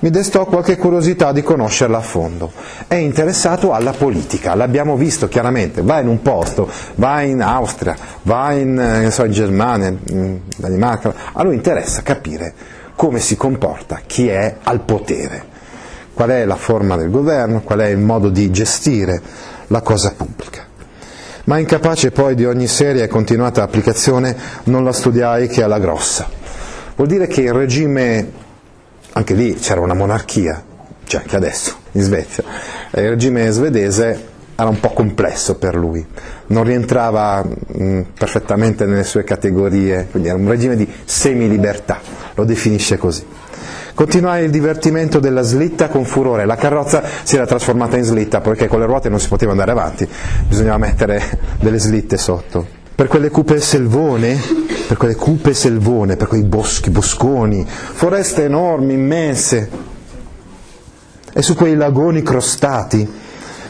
mi 0.00 0.10
destò 0.10 0.44
qualche 0.44 0.76
curiosità 0.76 1.32
di 1.32 1.42
conoscerla 1.42 1.96
a 1.96 2.02
fondo. 2.02 2.52
È 2.86 2.96
interessato 2.96 3.72
alla 3.72 3.92
politica, 3.92 4.54
l'abbiamo 4.54 4.94
visto 4.96 5.26
chiaramente, 5.26 5.80
va 5.80 6.00
in 6.00 6.08
un 6.08 6.20
posto, 6.20 6.68
va 6.96 7.22
in 7.22 7.40
Austria, 7.40 7.96
va 8.24 8.52
in, 8.52 8.78
eh, 8.78 9.10
so, 9.10 9.24
in 9.24 9.32
Germania, 9.32 9.86
in 9.88 10.40
Danimarca, 10.54 11.14
a 11.32 11.42
lui 11.42 11.54
interessa 11.54 12.02
capire 12.02 12.52
come 12.94 13.20
si 13.20 13.36
comporta 13.38 14.02
chi 14.04 14.28
è 14.28 14.56
al 14.64 14.80
potere, 14.80 15.51
qual 16.12 16.30
è 16.30 16.44
la 16.44 16.56
forma 16.56 16.96
del 16.96 17.10
governo, 17.10 17.62
qual 17.62 17.80
è 17.80 17.88
il 17.88 17.98
modo 17.98 18.28
di 18.28 18.50
gestire 18.50 19.20
la 19.68 19.80
cosa 19.80 20.12
pubblica. 20.16 20.66
Ma 21.44 21.58
incapace 21.58 22.10
poi 22.12 22.34
di 22.34 22.44
ogni 22.44 22.68
seria 22.68 23.02
e 23.02 23.08
continuata 23.08 23.62
applicazione 23.62 24.36
non 24.64 24.84
la 24.84 24.92
studiai 24.92 25.48
che 25.48 25.62
alla 25.62 25.78
grossa. 25.78 26.28
Vuol 26.94 27.08
dire 27.08 27.26
che 27.26 27.42
il 27.42 27.52
regime 27.52 28.30
anche 29.14 29.34
lì 29.34 29.54
c'era 29.54 29.80
una 29.80 29.94
monarchia, 29.94 30.62
c'è 31.04 31.18
anche 31.18 31.36
adesso 31.36 31.74
in 31.92 32.02
Svezia, 32.02 32.44
il 32.92 33.08
regime 33.08 33.50
svedese 33.50 34.30
era 34.54 34.68
un 34.68 34.78
po' 34.78 34.90
complesso 34.90 35.56
per 35.56 35.74
lui, 35.74 36.06
non 36.48 36.64
rientrava 36.64 37.42
mh, 37.42 38.02
perfettamente 38.16 38.86
nelle 38.86 39.04
sue 39.04 39.24
categorie, 39.24 40.06
quindi 40.10 40.28
era 40.28 40.38
un 40.38 40.48
regime 40.48 40.76
di 40.76 40.88
semi-libertà, 41.04 42.00
lo 42.34 42.44
definisce 42.44 42.96
così. 42.96 43.24
Continuai 43.94 44.44
il 44.44 44.50
divertimento 44.50 45.18
della 45.18 45.42
slitta 45.42 45.88
con 45.88 46.04
furore, 46.04 46.46
la 46.46 46.56
carrozza 46.56 47.02
si 47.22 47.36
era 47.36 47.46
trasformata 47.46 47.96
in 47.98 48.04
slitta 48.04 48.40
perché 48.40 48.66
con 48.66 48.80
le 48.80 48.86
ruote 48.86 49.10
non 49.10 49.20
si 49.20 49.28
poteva 49.28 49.52
andare 49.52 49.70
avanti, 49.70 50.08
bisognava 50.48 50.78
mettere 50.78 51.38
delle 51.60 51.78
slitte 51.78 52.16
sotto. 52.16 52.66
Per 52.94 53.06
quelle 53.06 53.30
cupe 53.30 53.60
selvone, 53.60 54.40
per 54.88 54.96
quelle 54.96 55.14
cupe 55.14 55.52
selvone, 55.52 56.16
per 56.16 56.28
quei 56.28 56.42
boschi, 56.42 56.90
bosconi, 56.90 57.66
foreste 57.66 58.44
enormi, 58.44 58.94
immense, 58.94 59.70
e 61.34 61.42
su 61.42 61.54
quei 61.54 61.74
lagoni 61.74 62.22
crostati 62.22 63.08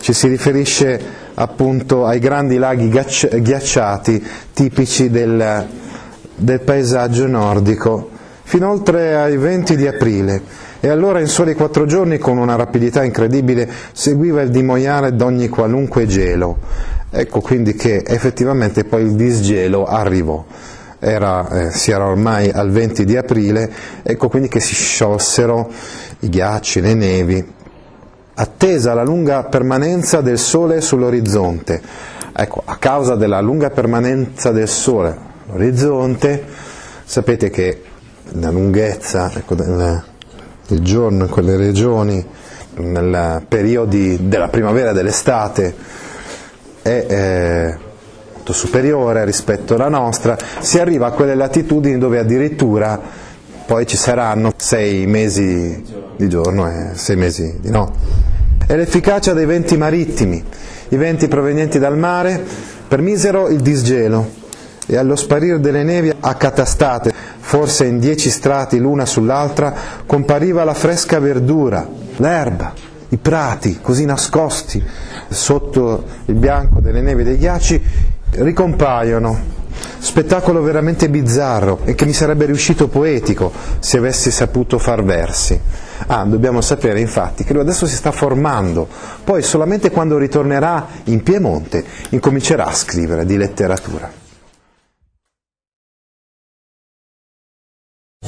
ci 0.01 0.13
si 0.13 0.27
riferisce 0.27 1.01
appunto 1.35 2.05
ai 2.07 2.19
grandi 2.19 2.59
laghi 2.59 2.89
ghiacciati 2.89 4.27
tipici 4.53 5.11
del, 5.11 5.67
del 6.35 6.61
paesaggio 6.61 7.27
nordico, 7.27 8.11
fino 8.53 8.69
oltre 8.71 9.17
ai 9.17 9.39
20 9.39 9.77
di 9.77 9.87
aprile, 9.87 10.43
e 10.79 10.91
allora 10.91 11.21
in 11.21 11.27
soli 11.27 11.55
quattro 11.55 11.87
giorni 11.87 12.19
con 12.19 12.37
una 12.37 12.55
rapidità 12.55 13.03
incredibile 13.03 13.67
seguiva 13.95 14.43
il 14.43 14.51
dimoiare 14.51 15.17
d'ogni 15.17 15.49
qualunque 15.49 16.05
gelo 16.05 16.59
Ecco 17.09 17.41
quindi 17.41 17.75
che 17.75 18.03
effettivamente 18.07 18.85
poi 18.85 19.05
il 19.05 19.15
disgelo 19.15 19.87
arrivò. 19.87 20.45
Era, 20.99 21.49
eh, 21.49 21.71
si 21.71 21.93
era 21.93 22.05
ormai 22.05 22.51
al 22.51 22.71
20 22.71 23.07
di 23.07 23.17
aprile, 23.17 23.73
ecco 24.03 24.29
quindi 24.29 24.49
che 24.49 24.61
si 24.61 24.75
sciolsero 24.75 25.71
i 26.19 26.29
ghiacci, 26.29 26.83
le 26.83 26.93
nevi, 26.93 27.53
attesa 28.35 28.93
la 28.93 29.03
lunga 29.03 29.45
permanenza 29.45 30.21
del 30.21 30.39
sole 30.39 30.83
sull'orizzonte. 30.83 31.81
Ecco, 32.35 32.61
a 32.67 32.77
causa 32.77 33.15
della 33.15 33.41
lunga 33.41 33.71
permanenza 33.71 34.51
del 34.51 34.69
sole 34.69 35.17
sull'orizzonte, 35.47 36.45
sapete 37.03 37.49
che 37.49 37.83
la 38.35 38.51
lunghezza 38.51 39.31
ecco, 39.35 39.55
del, 39.55 40.03
giorno 40.81 41.25
in 41.25 41.31
quelle 41.31 41.57
regioni, 41.57 42.25
nei 42.77 43.41
periodi 43.47 44.29
della 44.29 44.49
primavera 44.49 44.91
e 44.91 44.95
dell'estate, 44.95 45.75
è 46.83 47.07
eh, 47.09 47.79
molto 48.43 48.53
superiore 48.53 49.25
rispetto 49.25 49.75
alla 49.75 49.89
nostra, 49.89 50.37
si 50.61 50.79
arriva 50.79 51.07
a 51.07 51.11
quelle 51.13 51.35
latitudini 51.35 51.97
dove 51.97 52.19
addirittura 52.19 53.01
poi 53.65 53.87
ci 53.87 53.97
saranno 53.97 54.53
sei 54.57 55.07
mesi 55.07 55.83
di 56.17 56.29
giorno 56.29 56.69
e 56.69 56.91
sei 56.95 57.17
mesi 57.17 57.59
di 57.61 57.71
notte. 57.71 57.99
È 58.67 58.77
l'efficacia 58.77 59.33
dei 59.33 59.47
venti 59.47 59.77
marittimi, 59.77 60.43
i 60.89 60.97
venti 60.97 61.29
provenienti 61.29 61.79
dal 61.79 61.97
mare 61.97 62.45
permisero 62.89 63.49
il 63.49 63.61
disgelo 63.61 64.41
e 64.87 64.97
allo 64.97 65.17
sparire 65.17 65.61
delle 65.61 65.83
nevi 65.83 66.13
accatastate, 66.19 67.13
forse 67.39 67.87
in 67.87 67.99
dieci 67.99 68.31
strati 68.31 68.79
l'una 68.79 69.07
sull'altra, 69.07 69.75
compariva 70.07 70.65
la 70.65 70.75
fresca 70.75 71.19
verdura, 71.19 71.87
l'erba, 72.17 72.73
i 73.09 73.17
prati 73.17 73.79
così 73.81 74.05
nascosti 74.05 74.83
sotto 75.29 76.05
il 76.27 76.35
bianco 76.35 76.81
delle 76.81 77.01
nevi 77.01 77.23
e 77.23 77.25
dei 77.25 77.39
ghiacci 77.39 77.83
ricompaiono. 78.31 79.61
Spettacolo 79.99 80.63
veramente 80.63 81.09
bizzarro 81.09 81.81
e 81.85 81.95
che 81.95 82.05
mi 82.05 82.13
sarebbe 82.13 82.45
riuscito 82.47 82.89
poetico 82.89 83.53
se 83.79 83.99
avessi 83.99 84.31
saputo 84.31 84.79
far 84.79 85.05
versi. 85.05 85.59
Ah, 86.07 86.25
dobbiamo 86.25 86.61
sapere 86.61 87.01
infatti 87.01 87.45
che 87.45 87.53
lui 87.53 87.63
adesso 87.63 87.87
si 87.87 87.95
sta 87.95 88.11
formando, 88.11 88.89
poi 89.23 89.43
solamente 89.43 89.91
quando 89.91 90.19
ritornerà 90.19 90.87
in 91.05 91.23
Piemonte 91.23 91.85
incomincerà 92.11 92.67
a 92.67 92.75
scrivere 92.75 93.25
di 93.25 93.37
letteratura. 93.37 94.22